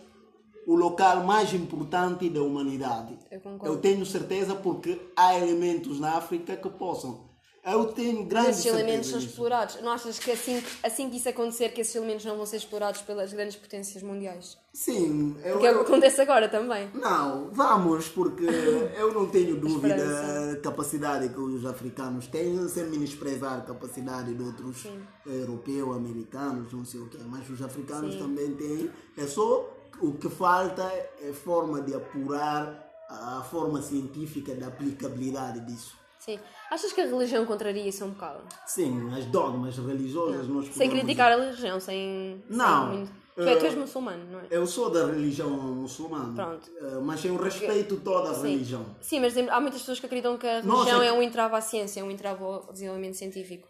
[0.67, 3.17] o local mais importante da humanidade.
[3.31, 3.41] Eu.
[3.63, 7.33] Eu tenho certeza porque há elementos na África que possam.
[7.65, 9.81] Eu tenho grande Esses elementos são explorados.
[9.81, 12.59] Não achas que assim, que assim que isso acontecer, que esses elementos não vão ser
[12.59, 14.59] explorados pelas grandes potências mundiais?
[14.71, 16.91] Sim, eu, Porque é o que acontece agora também.
[16.93, 18.45] Não, vamos, porque
[18.99, 24.43] eu não tenho dúvida da capacidade que os africanos têm, sem menosprezar a capacidade de
[24.43, 24.87] outros
[25.25, 28.91] europeus, americanos, não sei o quê, mas os africanos também têm.
[29.17, 30.83] É só o que falta
[31.23, 35.97] é forma de apurar a forma científica da aplicabilidade disso.
[36.19, 36.39] Sim.
[36.75, 38.41] Achas que a religião contraria isso um bocado?
[38.67, 42.43] Sim, as dogmas religiosas nós Sem criticar a religião, sem.
[42.51, 42.89] Não.
[42.89, 44.45] sem muito- Tu, é- tu és Eh, muçulmano, não é?
[44.51, 46.71] Eu sou da religião muçulmana, Pronto.
[46.81, 48.51] eh, mas eu respeito toda a Sim.
[48.53, 48.87] religião.
[49.01, 51.23] Sim, mas há muitas pessoas que acreditam que a Nossa, religião é é que- um
[51.23, 53.69] entrave à ciência, é um entrave ao desenvolvimento científico.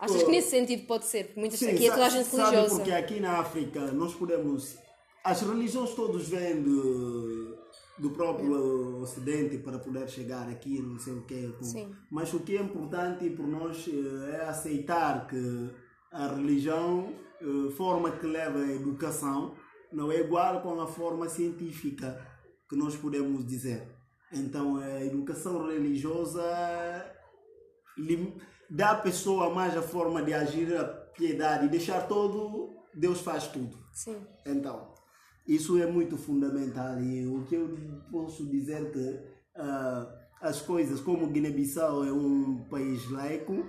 [0.00, 1.24] Achas que nesse sentido pode ser?
[1.26, 2.74] Porque muitas, Sim, aqui é toda a gente sabe religiosa.
[2.76, 4.76] porque aqui na África nós podemos...
[5.22, 7.56] As religiões todos vêm do,
[7.98, 11.54] do próprio Ocidente para poder chegar aqui, não sei o quê.
[11.60, 11.94] Sim.
[12.10, 15.70] Mas o que é importante para nós eh, é aceitar que
[16.10, 19.54] a religião, eh, forma que leva à educação,
[19.92, 22.20] não é igual com a forma científica
[22.68, 23.94] que nós podemos dizer.
[24.32, 26.42] Então, a educação religiosa
[28.68, 33.46] dá à pessoa mais a forma de agir a piedade e deixar todo, Deus faz
[33.46, 33.78] tudo.
[33.92, 34.26] Sim.
[34.44, 34.92] Então,
[35.46, 37.76] isso é muito fundamental e o que eu
[38.10, 39.20] posso dizer que
[39.56, 43.64] ah, as coisas, como Guiné-Bissau é um país laico,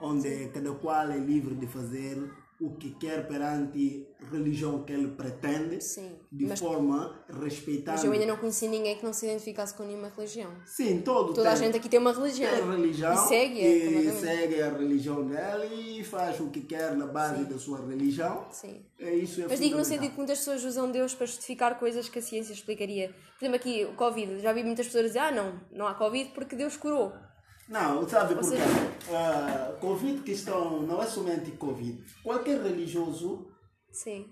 [0.00, 2.18] onde cada qual é livre de fazer
[2.60, 6.16] o que quer perante a religião que ele pretende, Sim.
[6.30, 7.96] de Mas- forma respeitando.
[7.96, 10.50] Mas eu ainda não conheci ninguém que não se identificasse com nenhuma religião.
[10.64, 12.50] Sim, todo Toda a tem- gente aqui tem uma religião.
[12.54, 17.06] tem religião E segue, e segue a religião dele e faz o que quer na
[17.06, 18.46] base da sua religião.
[18.50, 18.84] Sim.
[18.98, 22.08] É isso é Mas digo no sentido que muitas pessoas usam Deus para justificar coisas
[22.08, 23.08] que a ciência explicaria.
[23.38, 24.40] Por exemplo, aqui o Covid.
[24.40, 27.12] Já vi muitas pessoas dizer: ah, não, não há Covid porque Deus curou.
[27.68, 28.56] Não, sabe por quê?
[29.10, 32.02] Ah, Covid questão não é somente Covid.
[32.22, 33.46] Qualquer religioso,
[33.90, 34.26] Sim.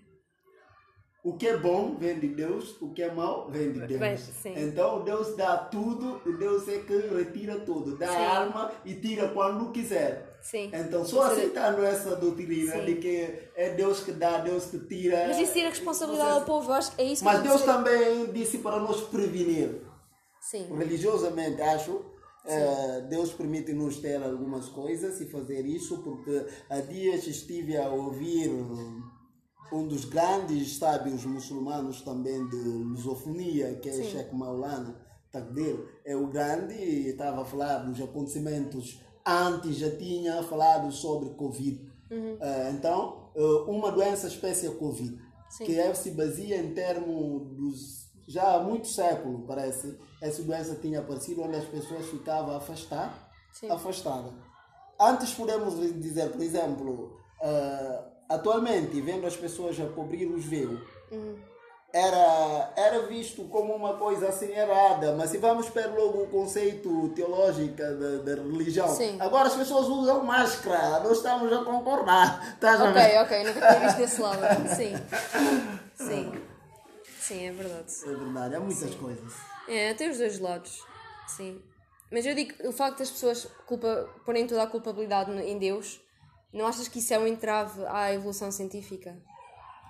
[1.25, 4.45] o que é bom vem de Deus, o que é mau vem de Deus.
[4.45, 7.97] Então Deus dá tudo, e Deus é que retira tudo.
[7.97, 8.17] Dá Sim.
[8.17, 10.39] a alma e tira quando quiser.
[10.43, 10.71] Sim.
[10.73, 12.85] Então só aceitando essa doutrina Sim.
[12.85, 15.29] de que é Deus que dá, Deus que tira.
[15.29, 16.71] Mas isso tira responsabilidade ao povo.
[16.73, 17.73] Acho que é isso Mas eu Deus dizer.
[17.73, 19.81] também disse para nos prevenir.
[20.41, 20.67] Sim.
[20.77, 22.05] Religiosamente, acho,
[22.45, 28.51] eh, Deus permite-nos ter algumas coisas e fazer isso, porque há dias estive a ouvir
[29.73, 35.01] um dos grandes sábios muçulmanos também de lusofonia, que é Sheikh Maulana
[35.31, 41.31] Takdir, é o grande, e estava a falar dos acontecimentos antes, já tinha falado sobre
[41.31, 41.91] Covid.
[42.41, 45.65] Eh, então, eh, uma doença espécie é Covid, Sim.
[45.65, 51.01] que é- se baseia em termos dos já há muitos séculos, parece, essa doença tinha
[51.01, 53.31] aparecido onde as pessoas ficavam afastar,
[53.71, 54.33] afastadas.
[55.01, 60.81] Antes podemos dizer, por exemplo, ah, atualmente, vendo as pessoas a cobrir os véus,
[61.11, 61.35] Uhum.
[61.93, 67.09] era, era visto como uma coisa assim errada, mas se vamos ver logo o conceito
[67.11, 69.17] teológico da, religião, Sim.
[69.21, 72.55] agora as pessoas usam máscara, nós estamos a concordar.
[72.55, 72.89] Estás a?
[72.91, 74.69] Ok, ok, nunca tinha visto desse lado.
[74.75, 74.95] Sim.
[75.95, 76.33] Sim.
[77.23, 77.93] Sim, é verdade.
[78.05, 79.33] É verdade, há muitas coisas.
[79.69, 80.85] É, tem os dois lados.
[81.29, 81.63] Sim.
[82.11, 86.01] Mas eu digo, o facto das pessoas culpa, porem toda a culpabilidade em Deus,
[86.53, 89.17] não achas que isso é um entrave à evolução científica?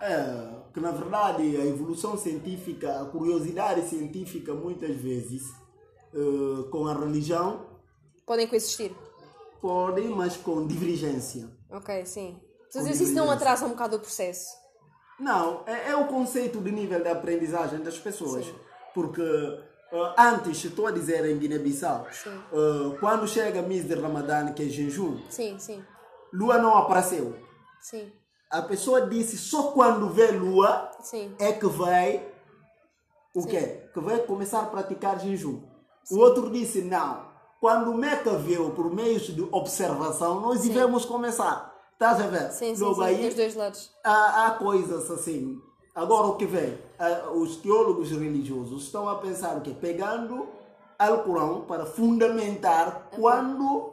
[0.00, 5.42] É, que na verdade a evolução científica, a curiosidade científica muitas vezes
[6.12, 7.66] eh, com a religião
[8.26, 8.92] Podem coexistir.
[9.60, 11.48] podem, mas com divergência.
[11.70, 12.40] Ok, sim.
[12.68, 14.61] Então, isso não atrasa um bocado o processo.
[15.18, 18.44] Não, é, é o conceito de nível de aprendizagem das pessoas.
[18.46, 18.54] Sim.
[18.94, 24.62] Porque eh, antes, estou a dizer em Guiné-Bissau, eh, quando chega mês de Ramadã, que
[24.64, 25.82] é jejum, Sim, sim,
[26.32, 27.36] lua não apareceu.
[27.80, 28.10] sim,
[28.50, 31.34] A pessoa disse só quando vê lua sim.
[31.38, 32.28] é que vai
[33.34, 33.88] o quê?
[33.94, 35.62] Que vai começar a praticar jejum.
[36.10, 37.30] O outro disse não.
[37.60, 41.71] Quando o Meca viu por meios de observação, nós devemos começar.
[42.02, 42.50] Estás a ver?
[42.50, 43.02] Sim, sim, Logo sim.
[43.04, 43.90] aí Tem os dois lados.
[44.02, 45.62] há, há coisas assim.
[45.94, 46.76] Agora o que vem?
[47.36, 49.72] Os teólogos religiosos estão a pensar o quê?
[49.80, 50.48] Pegando
[50.98, 53.92] Alcorão para fundamentar quando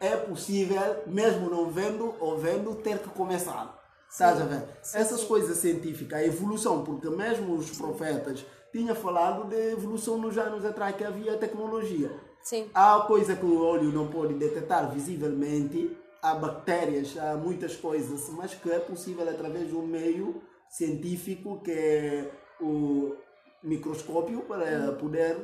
[0.00, 3.78] é possível, mesmo não vendo ou vendo, ter que começar.
[4.10, 4.62] Estás a ver?
[4.94, 10.64] Essas coisas científicas, a evolução, porque mesmo os profetas tinham falado de evolução nos anos
[10.64, 12.10] atrás que havia tecnologia.
[12.42, 12.70] Sim.
[12.72, 18.54] Há coisa que o olho não pode detectar visivelmente, há bactérias, há muitas coisas, mas
[18.54, 23.14] que é possível através de um meio científico que é o
[23.62, 25.36] microscópio para poder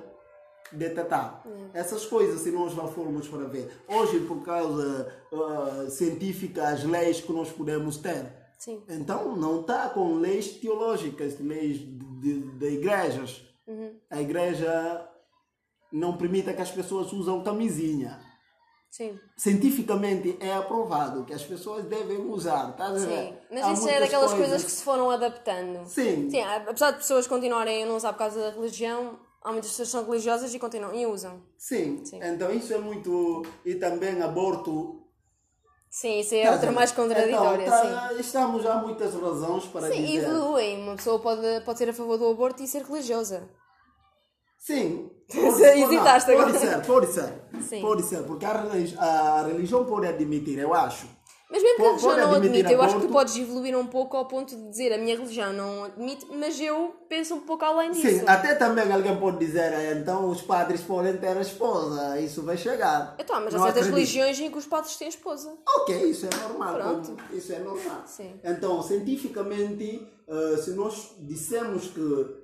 [0.72, 1.44] detectar.
[1.74, 3.70] Essas coisas, se nós lá formos para ver.
[3.86, 8.32] Hoje, por causa ah, científica, as leis que nós podemos ter.
[8.58, 8.82] Sim.
[8.88, 13.42] Então, não está com leis teológicas, leis de, de, de igrejas.
[14.10, 15.08] A igreja
[15.92, 18.29] não permite que as pessoas usem camisinha.
[18.90, 19.18] Sim.
[19.36, 22.70] Cientificamente é aprovado que as pessoas devem usar.
[22.70, 23.06] Estás a Sim.
[23.06, 23.42] ver?
[23.50, 25.86] Mas Há isso é daquelas coisas que se foram adaptando.
[25.86, 26.28] Sim.
[26.28, 29.88] Sim, apesar de pessoas continuarem a não usar por causa da religião, Há muitas pessoas
[29.88, 31.42] que são religiosas e continuam e usam.
[31.56, 32.04] Sim.
[32.04, 32.20] Sim.
[32.22, 33.42] então isso é muito.
[33.64, 35.00] E também aborto.
[35.88, 37.88] Sim, isso é outra mais contraditória, então, sim.
[37.88, 40.28] tá, Estamos já muitas razões para Sim, dizer.
[40.28, 40.80] evoluem.
[40.82, 43.48] Uma pessoa pode, pode ser a favor do aborto e ser religiosa.
[44.60, 45.10] Sim.
[45.28, 46.52] Hesitaste agora.
[46.52, 47.32] Pode ser, pode ser.
[47.68, 47.80] Sim.
[47.80, 48.50] Pode ser, porque a
[48.98, 51.06] a religião pode admitir, eu acho.
[51.52, 54.16] Mas mesmo que a religião não admita, eu acho que tu podes evoluir um pouco
[54.16, 57.90] ao ponto de dizer a minha religião não admite, mas eu penso um pouco além
[57.90, 58.20] disso.
[58.20, 62.42] Sim, até também alguém pode dizer, "Ah, então os padres podem ter a esposa, isso
[62.44, 63.16] vai chegar.
[63.18, 63.94] Então, mas há certas acredito.
[63.94, 65.52] religiões em que os padres têm esposa.
[65.78, 66.74] Ok, isso é normal.
[66.74, 67.16] Pronto.
[67.16, 68.02] como- Isso é normal.
[68.06, 68.32] Sim.
[68.44, 72.39] Então, cientificamente, eh, se nós dissemos que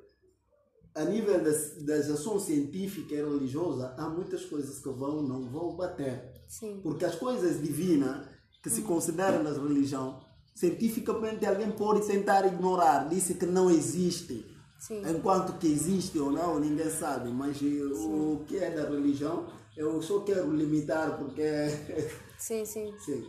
[0.96, 5.76] a nível das, das ações científicas e religiosas, há muitas coisas que vão não vão
[5.76, 6.32] bater.
[6.48, 6.80] Sim.
[6.82, 8.26] Porque as coisas divinas
[8.62, 10.16] que se consideram nas religiões,
[10.54, 14.44] cientificamente alguém pode tentar ignorar, disse que não existe.
[14.78, 15.02] Sim.
[15.06, 17.28] Enquanto que existe ou não, ninguém sabe.
[17.28, 21.42] Mas eh, o que é da religião, eu só quero limitar porque.
[22.38, 22.94] Sim, sim.
[22.98, 23.24] Sim.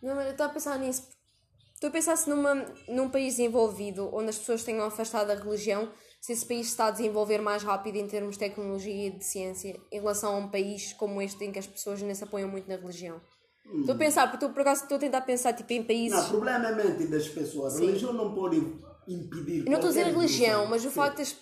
[0.00, 1.08] Não, eu estou a pensar nisso.
[1.74, 2.54] Estou a pensar se numa,
[2.88, 5.90] num país envolvido onde as pessoas tenham afastado a religião,
[6.26, 9.78] se esse país está a desenvolver mais rápido em termos de tecnologia e de ciência
[9.92, 12.68] em relação a um país como este em que as pessoas ainda se apoiam muito
[12.68, 13.20] na religião.
[13.78, 16.18] Estou a pensar, porque por acaso estou a tentar pensar tipo, em países.
[16.18, 17.76] Não, o problema é a mente das pessoas.
[17.76, 18.56] A religião não pode
[19.06, 19.58] impedir.
[19.60, 20.94] Eu não estou a dizer religião, mas o Sim.
[20.96, 21.36] facto de.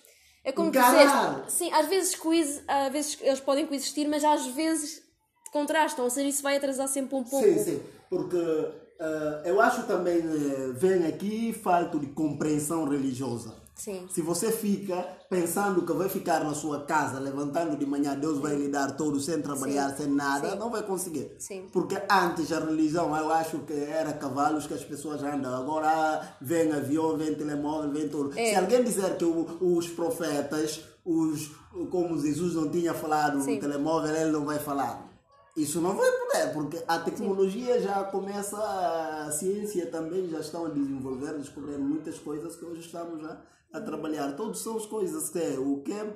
[0.44, 1.36] É como Encarar.
[1.40, 1.52] disseste.
[1.52, 5.00] Sim, às vezes, coexi- às vezes eles podem coexistir, mas às vezes
[5.50, 7.42] contrastam, ou seja, isso vai atrasar sempre um pouco.
[7.46, 7.82] Sim, sim.
[8.10, 8.36] Porque
[9.00, 13.63] eh, eu acho também eh, vem aqui falta de compreensão religiosa.
[13.74, 14.06] Sim.
[14.08, 18.54] Se você fica pensando que vai ficar na sua casa, levantando de manhã, Deus vai
[18.54, 19.96] lhe dar tudo sem trabalhar, Sim.
[20.04, 20.58] sem nada, Sim.
[20.58, 21.36] não vai conseguir.
[21.72, 25.54] Porque antes a religião, eu acho que era cavalos que as pessoas andam.
[25.54, 28.38] Agora vem avião, vem telemóvel, vem tudo.
[28.38, 28.50] É.
[28.50, 31.50] Se alguém dizer que o- os profetas, os,
[31.90, 35.12] como Jesus não tinha falado no telemóvel, ele não vai falar.
[35.56, 40.68] Isso não vai poder, porque a tecnologia já começa, a ciência também já estão a
[40.68, 43.40] desenvolver, descobrindo muitas coisas que hoje estamos a,
[43.72, 44.34] a trabalhar.
[44.34, 46.12] Todas são as coisas que é, o que é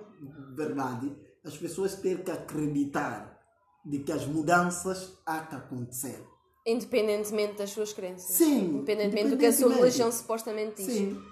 [0.56, 3.38] verdade, as pessoas têm que acreditar
[3.84, 6.20] de que as mudanças há que acontecer.
[6.66, 8.34] Independentemente das suas crenças.
[8.34, 9.80] Sim, Independentemente do que a sua independentemente.
[9.80, 10.92] religião supostamente diz.
[10.92, 11.22] Sim.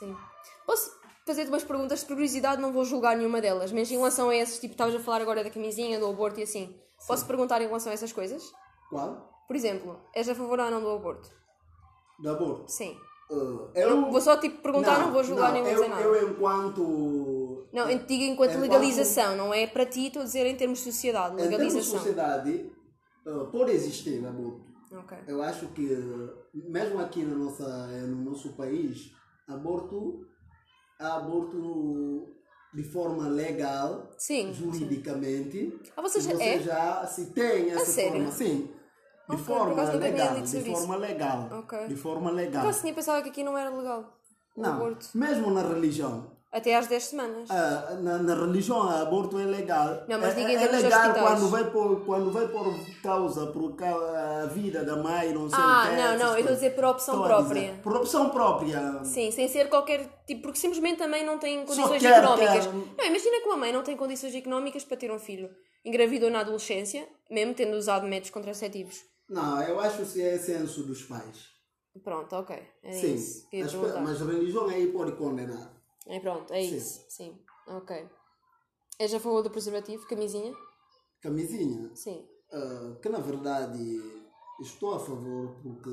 [0.00, 0.16] Sim.
[0.66, 0.90] Posso
[1.24, 4.58] fazer-te umas perguntas de curiosidade, não vou julgar nenhuma delas, mas em relação a esses,
[4.58, 6.74] tipo, estavas a falar agora da camisinha, do aborto e assim.
[7.06, 8.42] Posso perguntar em relação a essas coisas?
[8.90, 9.30] Qual?
[9.46, 11.28] Por exemplo, és a favor ou não do aborto?
[12.20, 12.70] Do aborto.
[12.70, 12.96] Sim.
[13.30, 16.02] Uh, Eu vou só tipo perguntar, não, vou julgar nem vou dizer nada.
[16.02, 17.66] Eu enquanto...
[17.72, 20.78] Não, eu digo enquanto Enquanto- legalização, não é para ti, estou a dizer em termos
[20.78, 21.98] de sociedade, Em termos de legalização.
[21.98, 22.72] sociedade,
[23.26, 24.70] uh, pode existir aborto.
[24.94, 25.16] Ok.
[25.26, 25.88] Eu acho que,
[26.52, 29.10] mesmo aqui na nossa, no nosso país,
[29.48, 30.26] aborto,
[30.98, 32.34] aborto
[32.74, 35.78] de forma legal, Sim, juridicamente.
[35.96, 36.58] Ah, vocês- e você é?
[36.60, 38.12] já se tem essa sério?
[38.12, 38.70] forma, sim.
[39.28, 41.86] De Ok, por forma legal, de forma legal, Ok.
[41.86, 42.62] de forma legal.
[42.64, 44.18] acaso tinha pensado que aqui não era legal
[44.56, 47.50] Não, mesmo na religião, Até às 10 semanas.
[47.50, 50.04] Ah, na, na religião, aborto é legal.
[50.06, 53.74] Não, mas é, em é de legal quando vai, por, quando vai por causa, por
[53.74, 55.96] causa a vida da mãe, não sei Ah, o que.
[55.96, 57.80] não, essas não, eu estou a dizer por opção Estou a própria.
[57.82, 59.02] Por opção própria.
[59.02, 62.66] Sim, sem ser qualquer tipo, porque simplesmente também não tem condições quer- económicas.
[62.66, 65.48] quer- Não, imagina que uma mãe não tem condições económicas para ter um filho.
[65.82, 69.00] Engravidou na adolescência, mesmo tendo usado métodos contraceptivos.
[69.26, 71.46] Não, eu acho que é senso dos pais.
[72.04, 72.56] Pronto, ok.
[72.82, 73.16] É Sim,
[74.02, 75.81] mas a religião aí pode condenar.
[76.06, 76.76] É pronto, é Sim.
[76.76, 77.04] isso.
[77.08, 78.08] Sim, ok.
[78.98, 80.52] És a favor do preservativo, camisinha?
[81.20, 82.26] Camisinha, Sim.
[82.52, 83.78] ah, que na verdade
[84.60, 85.90] estou a favor, porque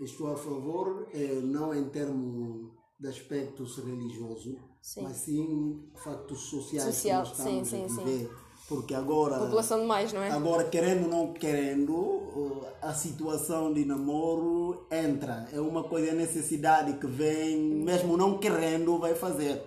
[0.00, 5.02] estou a favor eh, não em termos de aspectos religiosos, Sim.
[5.02, 8.28] mas sim factos sociais Social, que nós estamos sim, a sim, sim.
[8.68, 10.30] Porque agora, População demais, não é?
[10.30, 15.46] agora querendo ou não querendo, uh, a situação de namoro entra.
[15.52, 19.62] É uma coisa, é necessidade que vem, mesmo não querendo, vai fazer.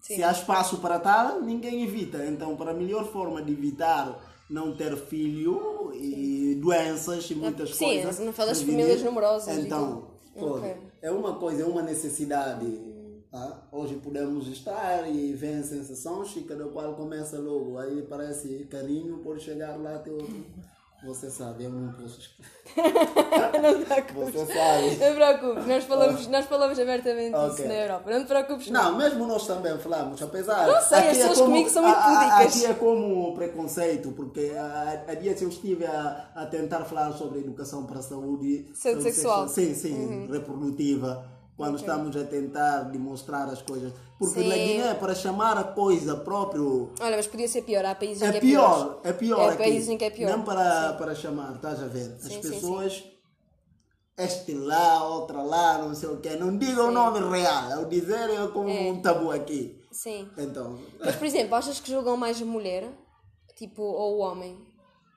[0.00, 0.16] Sim.
[0.16, 2.24] Se há espaço para tal, ninguém evita.
[2.24, 7.84] Então, para a melhor forma de evitar não ter filho e doenças e muitas Sim,
[7.84, 8.18] coisas.
[8.18, 10.48] não falas prevenir, famílias numerosas Então, tudo.
[10.48, 10.64] pode.
[10.64, 10.76] Ok.
[11.02, 12.66] É uma coisa, é uma necessidade.
[13.30, 13.62] Tá?
[13.70, 17.78] Hoje podemos estar e vem sensações e cada qual começa logo.
[17.78, 20.44] Aí parece carinho, pode chegar lá até outro.
[21.02, 22.30] Você sabe, eu não posso.
[22.76, 24.34] não te preocupes.
[24.34, 24.96] Você sabe.
[24.96, 27.54] Não te preocupes, nós falamos, nós falamos abertamente Ok.
[27.54, 28.10] isso na Europa.
[28.10, 28.82] Não te preocupes, não.
[28.82, 30.66] Não, mesmo nós também falamos, apesar.
[30.66, 32.46] Não sei, as aqui pessoas comigo são muito púdicas.
[32.46, 37.86] Aqui é como preconceito, porque há dias eu estive a, a tentar falar sobre educação
[37.86, 38.70] para a saúde.
[38.74, 39.44] Saúde sexual.
[39.44, 39.48] Uhum.
[39.48, 41.39] Sim, sim, reprodutiva.
[41.60, 43.92] Quando estamos a tentar demonstrar as coisas.
[44.18, 44.48] Porque Sim.
[44.48, 47.84] na Guiné, para chamar a coisa próprio, Olha, mas podia ser pior.
[47.84, 49.00] Há países em que é é pior.
[49.04, 49.52] é pior.
[49.52, 50.30] É países em que é pior.
[50.30, 52.14] Não para, para chamar, estás a ver?
[52.14, 53.04] As Sim, pessoas,
[54.16, 58.30] este lá, outra lá, não sei o quê, não digam o nome real, ao dizer
[58.30, 59.78] é como um tabu aqui.
[59.92, 60.30] Sim.
[60.38, 62.88] Então, Mas, por exemplo, achas que julgam mais a mulher?
[63.54, 64.56] Tipo, ou o homem?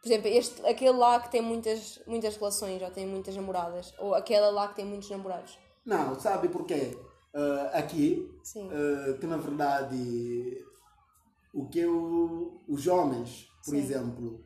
[0.02, 3.94] Por exemplo, este, aquele lá que tem muitas, muitas relações, ou tem muitas namoradas.
[3.98, 5.58] Ou aquela lá que tem muitos namorados.
[5.86, 6.98] Não, sabe porquê?
[7.36, 8.30] Ah, aqui,
[8.72, 10.64] ah, que na verdade,
[11.54, 13.78] o que o- os homens, por Sim.
[13.78, 14.46] exemplo,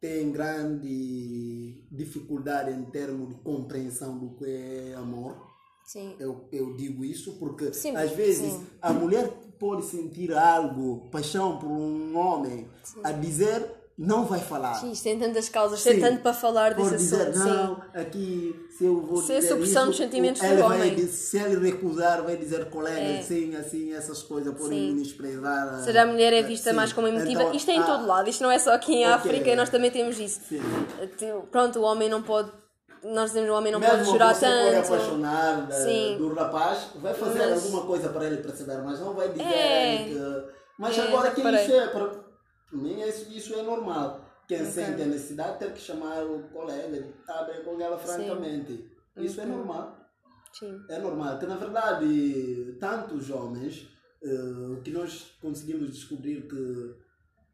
[0.00, 5.48] têm grande dificuldade em termos de compreensão do que é amor,
[5.86, 6.14] Sim.
[6.20, 8.66] Eu, eu digo isso porque Sim, às vezes sim.
[8.80, 9.28] a mulher
[9.58, 12.68] pode sentir algo, paixão por um homem,
[13.02, 14.72] a dizer não vai falar.
[14.76, 16.00] Sim, tem tantas causas, tem Sim.
[16.00, 17.38] tanto para falar desse dizer, assunto.
[17.38, 17.82] não, Sim.
[17.92, 20.94] aqui se eu vou Isso é a dizer supressão isso, dos sentimentos do homem.
[20.94, 23.18] dizer- se ele recusar, vai dizer colega, É.
[23.20, 25.82] assim, assim, essas coisas podem menosprezar.
[25.84, 26.76] Ser a mulher é vista Sim.
[26.76, 27.42] mais como emotiva.
[27.42, 29.12] Então, isto é em ah, todo lado, isto não é só aqui em ok.
[29.12, 30.40] África nós também temos isso.
[30.48, 30.62] Sim.
[31.50, 32.50] Pronto, o homem não pode.
[33.04, 34.92] Nós dizemos o homem não Mesmo pode chorar você tanto.
[34.94, 36.16] apaixonar da- Sim.
[36.18, 39.94] do rapaz, vai fazer Mas- alguma coisa para ele perceber, mas não vai dizer É.
[39.94, 40.44] a que.
[40.78, 42.29] Mas É, agora que isso é para
[42.70, 44.24] para mim isso, isso é normal.
[44.48, 48.90] Quem sente a necessidade tem que chamar o colega, abre com ela francamente.
[49.16, 49.54] Isso é Ok.
[49.56, 49.96] normal.
[50.52, 50.80] Sim.
[50.88, 53.88] É normal, que na verdade tantos homens
[54.22, 56.94] o que nós conseguimos descobrir que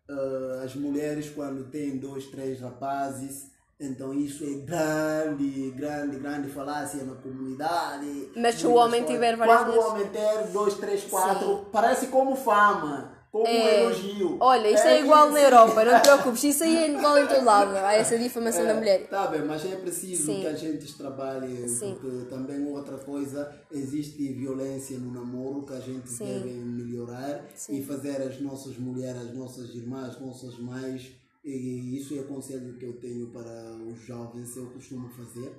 [0.09, 7.05] eh, as mulheres quando têm dois, três rapazes, então isso é grande, grande, grande falácia
[7.05, 8.31] na comunidade.
[8.37, 12.07] Mas se o homem tiver várias Quando vezes- o homem ter dois, três, quatro, parece
[12.09, 13.83] como fama, como um É.
[13.83, 14.37] elogio.
[14.41, 15.41] Olha, isto é, igual na.
[15.41, 17.77] Europa, não te preocupes, isso aí é igual em todo lado.
[17.77, 19.07] Há essa difamação da mulher.
[19.09, 20.41] Tá bem, mas é preciso Sim.
[20.41, 21.97] que a gente trabalhe, Sim.
[22.01, 26.25] porque também outra coisa, existe violência no namoro que a gente Sim.
[26.25, 31.13] deve melhorar e fazer as nossas mulheres, as nossas irmãs, nossas mães,
[31.45, 35.53] e isso é o conselho que eu tenho para os jovens, eu costumo fazer.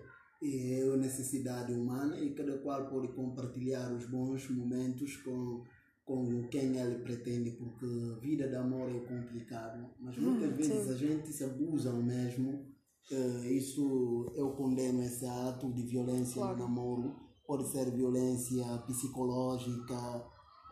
[0.44, 5.64] É a necessidade humana e cada qual pode compartilhar os bons momentos com,
[6.08, 7.86] com quem ele pretende, porque
[8.22, 12.66] vida de amor é complicado, mas muitas vezes a gente se abusa mesmo.
[13.12, 16.58] Eh, isso eu condeno esse ato de violência Claro.
[16.58, 17.16] no namoro.
[17.46, 19.96] Pode ser violência psicológica,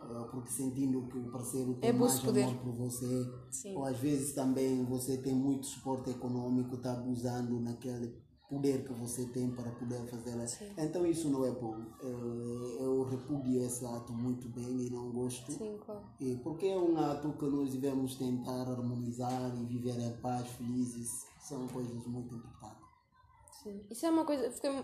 [0.03, 2.43] eh, porque sentindo que o parceiro tem É mais de poder.
[2.43, 3.25] amor por você.
[3.51, 3.75] Sim.
[3.75, 8.13] Ou às vezes também você tem muito suporte econômico, está abusando naquele
[8.49, 10.35] poder que você tem para poder fazer.
[10.77, 11.77] Então isso não é bom.
[12.79, 15.51] Eu repudio esse ato muito bem e não gosto.
[15.51, 16.03] Sim, claro.
[16.43, 21.25] Porque é um ato que nós devemos tentar harmonizar e viver em paz, felizes.
[21.39, 22.85] São coisas muito importantes.
[23.61, 23.85] Sim.
[23.89, 24.49] Isso é uma coisa.
[24.51, 24.83] Fiquei,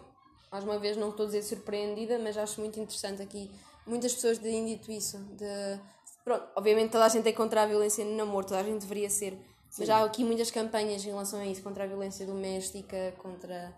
[0.51, 3.49] mais uma vez, não estou a dizer surpreendida, mas acho muito interessante aqui.
[3.86, 5.18] Muitas pessoas têm dito isso.
[5.36, 5.80] De,
[6.24, 9.09] pronto, obviamente toda a gente é contra a violência no namoro, toda a gente deveria
[9.09, 9.39] ser.
[9.78, 13.74] Mas há aqui muitas campanhas em relação a isso, contra a violência doméstica, contra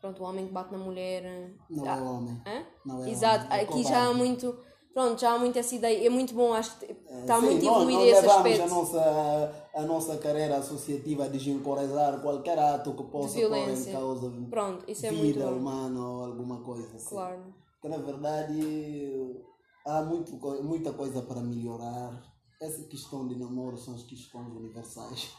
[0.00, 1.52] pronto, o homem que bate na mulher.
[1.68, 2.42] Não Ah, é homem.
[2.46, 2.66] hã?
[2.84, 4.58] Não é Exato, homem, é aqui já há muito.
[4.94, 6.06] Pronto, já há muito essa ideia.
[6.06, 8.62] É muito bom, acho que está Sim, muito evoluído esse aspecto.
[8.62, 14.32] A nossa, a nossa carreira associativa a desencorajar qualquer ato que possa pôr em causa
[14.48, 15.56] Pronto, isso é vida muito bom.
[15.58, 17.10] humana ou alguma coisa assim.
[17.10, 17.42] Claro.
[17.78, 19.44] Porque na verdade
[19.84, 20.34] há muito,
[20.64, 22.35] muita coisa para melhorar.
[22.60, 25.30] Essa questão de namoro são as questões universais.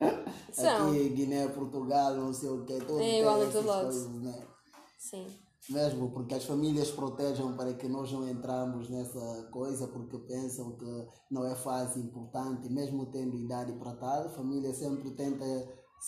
[0.52, 0.90] São.
[0.90, 3.84] Aqui, Guiné, Portugal, não sei o que, todos É igual todo lado.
[3.84, 4.46] coisas, né?
[4.98, 5.26] Sim.
[5.70, 11.08] Mesmo porque as famílias protejam para que nós não entramos nessa coisa, porque pensam que
[11.30, 15.44] não é fase importante, mesmo tendo idade para tal, a família sempre tenta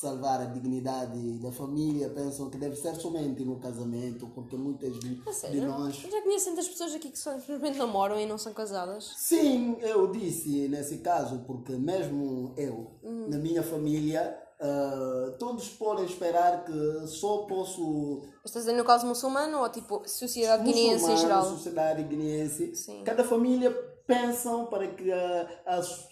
[0.00, 5.20] salvar a dignidade da família, pensam que deve ser somente no casamento, porque muitas de,
[5.26, 5.66] A de sério?
[5.66, 9.12] nós Eu já conheço tantas pessoas aqui que simplesmente namoram e não são casadas.
[9.16, 13.26] Sim, eu disse nesse caso, porque mesmo eu, Hum.
[13.28, 18.22] na minha família, ah, todos podem esperar que só posso.
[18.44, 21.44] Estás dizendo no caso muçulmano ou tipo sociedade guineense em geral?
[21.44, 23.02] sociedade guineense, Sim.
[23.02, 23.72] cada família
[24.06, 26.06] pensam para que ah, as,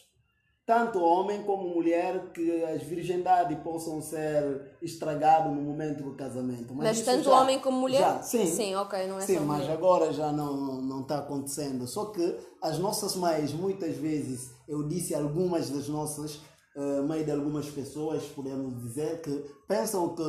[0.66, 6.74] tanto homem como mulher que as virgindades possam ser estragadas no momento do casamento.
[6.74, 8.00] Mas isso tanto já- homem como mulher?
[8.00, 8.46] já, sim.
[8.46, 9.72] Sim, ok, não é Sim, mas mulher.
[9.72, 11.86] agora já não não está acontecendo.
[11.86, 16.40] Só que as nossas mães, muitas vezes, eu disse algumas das nossas,
[16.74, 19.30] uh, mães de algumas pessoas, podemos dizer, que
[19.68, 20.22] pensam que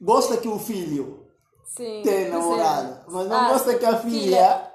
[0.00, 1.26] gosta que o filho
[1.64, 2.02] Sim.
[2.04, 2.38] tenha percebo.
[2.38, 4.67] namorado, mas não Ah, gosta que a filha,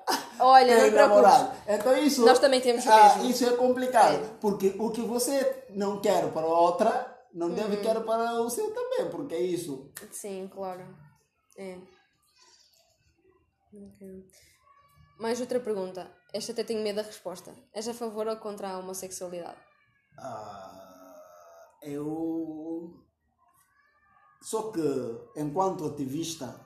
[0.43, 1.23] Olha, não tenha te preocupes.
[1.23, 1.57] namorado.
[1.67, 3.19] Então isso, Nós também temos ah.
[3.23, 4.29] Isso é complicado, É.
[4.41, 7.53] porque o que você não quer para outra, não Uhum.
[7.55, 9.91] deve querer para o seu também, porque é isso.
[10.11, 10.85] Sim, claro.
[11.57, 11.77] É.
[13.73, 14.25] Ok.
[15.19, 16.11] Mais outra pergunta.
[16.33, 17.53] Esta até tenho medo da resposta.
[17.73, 19.57] És a favor ou contra a homossexualidade?
[20.19, 22.99] Ah, eu.
[24.41, 24.81] Só que,
[25.37, 26.59] enquanto ativista,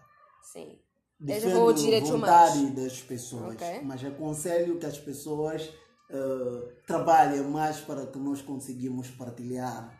[0.52, 0.80] Sim.
[1.20, 2.76] Defendo a direitos vontade humanos?
[2.84, 3.82] das pessoas, Ok.
[3.84, 5.68] mas aconselho que as pessoas
[6.12, 9.92] eh, trabalhem mais para que nós conseguimos partilhar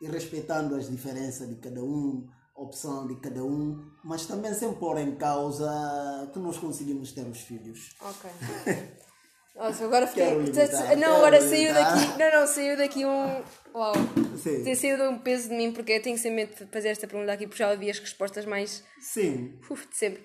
[0.00, 4.72] e respeitando as diferenças de cada um, a opção de cada um, mas também sem
[4.72, 7.94] pôr em causa que nós conseguimos ter os filhos.
[8.00, 8.30] Ok.
[9.56, 10.30] Nossa, agora fiquei.
[10.38, 12.18] Limitar, Não, agora saiu daqui.
[12.18, 13.42] Não, não, saiu daqui um.
[13.74, 13.92] Uau.
[14.42, 14.62] Sim.
[14.62, 17.32] Tem saído um peso de mim porque eu tenho sempre medo de fazer esta pergunta
[17.32, 18.82] aqui porque já ouvi as respostas mais.
[19.02, 19.58] Sim.
[19.68, 20.22] Uf, de sempre.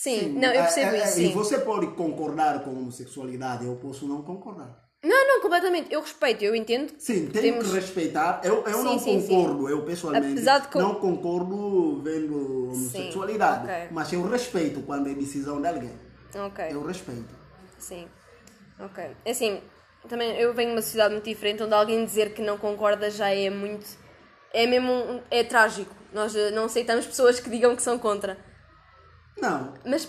[0.00, 1.20] Sim, não, eu percebo É, é, isso.
[1.20, 1.32] E Sim.
[1.34, 4.82] você pode concordar com a homossexualidade, eu posso não concordar.
[5.04, 5.92] Não, não, completamente.
[5.92, 6.90] Eu respeito, eu entendo.
[6.98, 8.40] Sim, tenho temos- que respeitar.
[8.42, 9.28] Eu, eu Sim, não sim, sim.
[9.28, 10.42] concordo, eu pessoalmente
[10.76, 13.64] não concordo vendo homossexualidade.
[13.64, 13.88] ok.
[13.90, 15.92] Mas eu respeito quando é decisão de alguém.
[16.34, 16.64] Ok.
[16.70, 17.34] Eu respeito.
[17.78, 18.08] Sim.
[18.78, 19.04] Ok.
[19.22, 19.60] É Assim,
[20.08, 23.28] também eu venho de uma sociedade muito diferente onde alguém dizer que não concorda já
[23.28, 23.86] é muito.
[24.50, 25.20] É mesmo.
[25.30, 25.94] É trágico.
[26.10, 28.48] Nós não aceitamos pessoas que digam que são contra.
[29.40, 29.74] Não.
[29.84, 30.08] Mas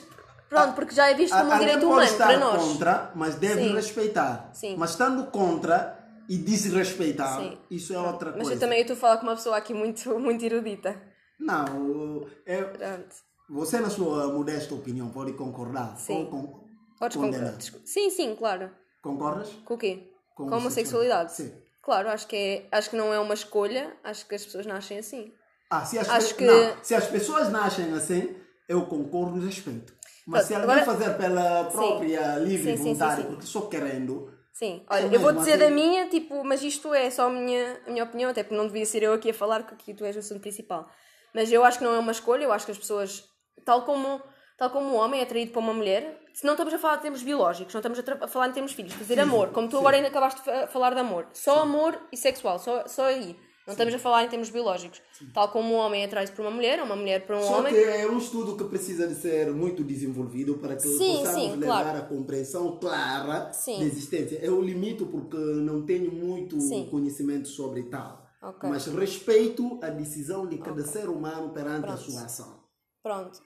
[0.49, 2.61] pronto, porque já é visto como um direito humano para nós.
[2.63, 3.73] contra, mas deve Sim.
[3.75, 4.49] respeitar.
[4.53, 4.75] Sim.
[4.77, 5.97] Mas estando contra
[6.29, 7.57] e desrespeitar, Sim.
[7.69, 8.53] isso é outra Mas coisa.
[8.53, 10.95] eu também eu estou a falar com uma pessoa aqui muito, muito erudita.
[11.39, 13.15] Não, é, Pronto.
[13.49, 16.19] você na sua modesta opinião pode concordar Sim.
[16.19, 16.61] ou con-
[16.99, 17.55] Podes concordar.
[17.83, 18.69] Sim, sim, claro.
[19.01, 19.49] Concordas?
[19.65, 20.11] Com o quê?
[20.35, 21.33] Com Com, a homossexualidade?
[21.33, 21.51] Sim.
[21.81, 24.99] Claro, acho que, é, acho que não é uma escolha, acho que as pessoas nascem
[24.99, 25.33] assim.
[25.67, 28.35] Ah, se as, Acho pe- que- não, se as pessoas nascem assim,
[28.71, 29.93] eu concordo e respeito.
[30.25, 33.27] Mas se alguém fazer pela própria livre Sim, sim, sim, vontade, sim.
[33.27, 35.63] porque só querendo, Sim, olha, eu vou dizer assim?
[35.63, 38.67] da minha, tipo, mas isto é só a minha, a minha opinião, até porque não
[38.67, 40.87] devia ser eu aqui a falar, porque aqui tu és o assunto principal.
[41.33, 43.23] Mas eu acho que não é uma escolha, eu acho que as pessoas,
[43.65, 44.21] tal como,
[44.57, 47.01] tal como um homem é atraído para uma mulher, se não estamos a falar de
[47.03, 49.95] termos biológicos, não estamos a, a falar em termos físicos, dizer amor, como tu agora
[49.97, 53.35] ainda acabaste de fa- falar de amor, só amor e sexual, só, só aí.
[53.71, 55.01] Não estamos a falar em termos biológicos.
[55.33, 57.73] Tal como um homem é atraído por uma mulher, uma mulher por um só homem.
[57.73, 61.55] que é um estudo que precisa de ser muito desenvolvido para que Sim, possamos sim,
[61.55, 61.97] levar claro.
[61.99, 63.79] a compreensão clara Sim.
[63.79, 64.39] da existência.
[64.41, 66.87] Eu limito porque não tenho muito Sim.
[66.91, 68.27] conhecimento sobre tal.
[68.43, 68.69] Ok.
[68.69, 72.01] Mas respeito a decisão de cada ser humano perante a Pronto.
[72.11, 72.59] sua ação.
[73.01, 73.39] Pronto.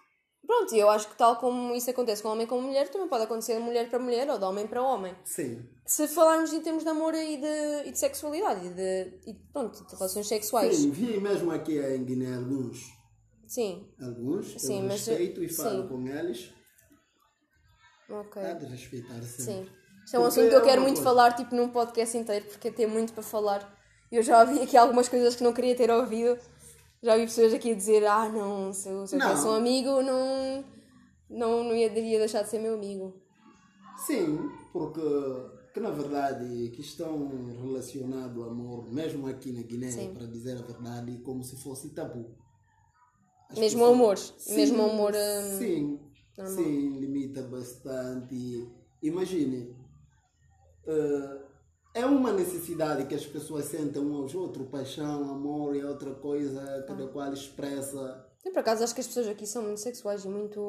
[0.46, 3.24] Pronto, e eu acho que tal como isso acontece com homem com mulher, também pode
[3.24, 5.16] acontecer de mulher para mulher ou de homem para homem.
[5.24, 5.68] Sim.
[5.86, 9.84] Se falarmos em termos de amor e de, e de sexualidade e de, e, pronto,
[9.86, 10.76] de relações sexuais.
[10.76, 12.80] Sim, vi mesmo aqui em Guiné alguns
[13.48, 13.88] Sim.
[14.02, 15.88] alguns, Sim, eu mas- respeito e falo sim.
[15.88, 16.54] com eles.
[18.10, 18.42] Ok.
[18.42, 19.64] Há de respeitar sempre.
[19.66, 19.70] Sim.
[20.06, 21.10] Isto é um assunto que eu é quero muito coisa.
[21.10, 23.76] falar, tipo, num podcast inteiro, porque tem muito para falar.
[24.12, 26.38] Eu já ouvi aqui algumas coisas que não queria ter ouvido.
[27.04, 30.02] Já ouvi pessoas aqui a dizer, ah, não, se eu, se eu tivesse um amigo,
[30.02, 30.64] não,
[31.30, 33.14] não, não ia, iria deixar de ser meu amigo.
[34.06, 35.02] Sim, porque
[35.74, 37.30] que na verdade questão
[37.62, 40.14] relacionada ao amor, mesmo aqui na Guiné, Sim.
[40.14, 42.34] para dizer a verdade, como se fosse tabu.
[43.50, 46.00] As Mesmo pessoas- amor, Sim, mesmo amor, hum, Sim,
[46.38, 46.56] normal.
[46.56, 48.68] sim, limita bastante.
[49.04, 49.76] Imagine,
[50.88, 51.45] eh,
[51.96, 56.62] é uma necessidade que as pessoas sentem um aos outros, paixão, amor é outra coisa,
[56.62, 56.84] Ah.
[56.84, 58.24] cada qual expressa.
[58.44, 60.60] Eu, por acaso, acho que as pessoas aqui são muito sexuais e muito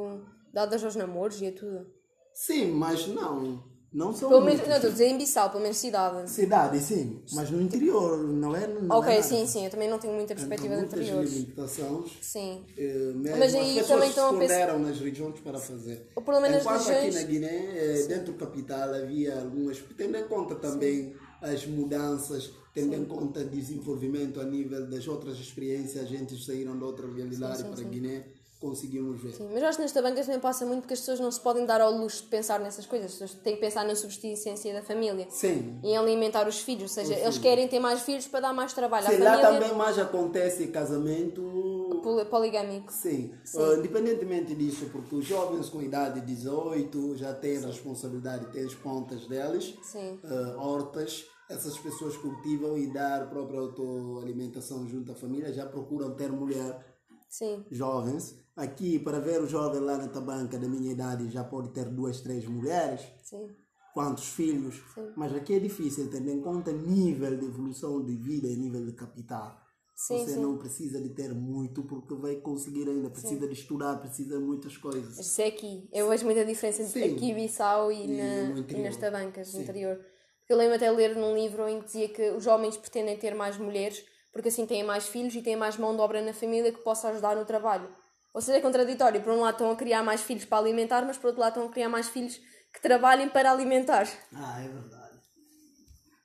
[0.53, 1.87] dadas aos namoros e a tudo.
[2.33, 3.63] Sim, mas não,
[3.93, 6.31] não são Pelo menos, não, estou dizer em Bissau, pelo menos cidade.
[6.31, 8.67] Cidade, sim, mas no interior não é.
[8.67, 11.33] Não ok, é sim, sim, eu também não tenho muita perspectiva Há de muitas interiores.
[11.33, 12.11] limitações.
[12.21, 12.65] Sim.
[12.77, 16.09] eh, mesmo Mas as aí também estão a pensar- nas regiões para fazer.
[16.15, 19.79] Ou pelo menos nas Enquanto regiões- aqui na Guiné, eh, dentro da capital, havia algumas,
[19.97, 25.39] tendo em conta também as mudanças, tendo em conta o desenvolvimento a nível das outras
[25.39, 28.25] experiências, gente saíram de outra realidade para a Guiné,
[28.61, 29.33] conseguimos ver.
[29.33, 31.41] Sim, mas eu acho que nesta banca também passa muito porque as pessoas não se
[31.41, 33.07] podem dar ao luxo de pensar nessas coisas.
[33.13, 35.27] As pessoas têm que pensar na subsistência da família.
[35.31, 35.79] Sim.
[35.83, 36.83] E em alimentar os filhos.
[36.83, 39.51] Ou seja, eles querem ter mais filhos para dar mais trabalho à Sim, lá família.
[39.61, 42.93] também mais acontece casamento Poli- Poligâmico.
[42.93, 48.47] Sim, Uh, independentemente disso, porque os jovens com idade de 18 já têm a responsabilidade
[48.47, 50.19] de ter as pontas deles, Sim.
[50.25, 56.31] uh, hortas, essas pessoas cultivam e dar própria autoalimentação junto à família, já procuram ter
[56.31, 56.85] mulher
[57.29, 57.65] Sim.
[57.71, 58.35] jovens.
[58.57, 62.23] Aqui, para ver o jovem lá na tabanca da minha idade, já pode ter duas,
[62.23, 63.55] três mulheres, Sim.
[63.93, 64.83] quantos filhos,
[65.15, 68.93] mas aqui é difícil, tendo em conta nível de evolução de vida e nível de
[68.93, 69.61] capital.
[69.95, 70.41] Sim, Você sim.
[70.41, 74.77] não precisa de ter muito porque vai conseguir ainda, precisa de estudar, precisa de muitas
[74.77, 75.19] coisas.
[75.19, 75.89] Isso é aqui.
[75.93, 77.15] Eu vejo muita diferença entre Sim.
[77.15, 79.63] aqui Bissau e, E na, no e nas tabancas do Sim.
[79.63, 79.97] interior.
[79.97, 83.35] Porque eu lembro até ler num livro em que dizia que os homens pretendem ter
[83.35, 84.05] mais mulheres
[84.37, 87.09] porque assim têm mais filhos e têm mais mão de obra na família que possa
[87.09, 87.89] ajudar no trabalho.
[88.37, 89.23] Ou seja, é contraditório.
[89.23, 91.67] Por um lado estão a criar mais filhos para alimentar, mas por outro lado estão
[91.71, 92.37] a criar mais filhos
[92.71, 94.07] que trabalhem para alimentar.
[94.35, 95.17] Ah, é verdade.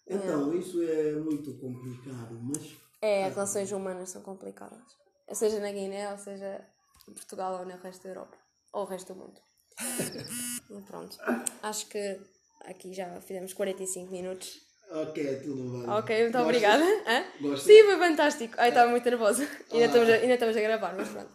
[0.06, 4.82] Então, isso é muito complicado, mas É, as relações humanas são complicadas.
[5.32, 6.60] Seja na Guiné, ou seja
[7.08, 8.38] em Portugal ou no resto da Europa.
[8.74, 9.40] Ou o resto do mundo.
[10.88, 11.18] pronto.
[11.64, 12.20] Acho que
[12.66, 14.60] aqui já fizemos 45 minutos.
[14.92, 15.90] ok, tudo bem.
[15.90, 16.44] Ok, muito Gostas?
[16.44, 16.84] obrigada.
[17.08, 17.24] Hã?
[17.40, 17.62] Gostas?
[17.64, 18.54] Sim, foi fantástico.
[18.58, 19.44] Ai, estava muito nervosa.
[19.72, 19.88] Ainda, Ah.
[19.88, 21.32] estamos a, ainda estamos a gravar, mas pronto.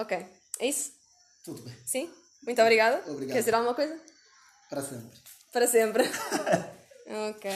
[0.00, 0.16] Ok.
[0.60, 0.92] É isso?
[1.44, 1.74] Tudo bem.
[1.84, 2.10] Sim?
[2.42, 3.02] Muito obrigada.
[3.06, 3.34] Obrigado.
[3.34, 4.00] Quer dizer alguma coisa?
[4.70, 5.18] Para sempre.
[5.52, 6.04] Para sempre.
[7.28, 7.50] ok.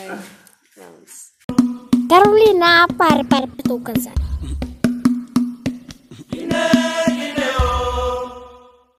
[0.77, 1.33] Vamos.
[2.07, 4.25] Carolina, para, para, estou cansada.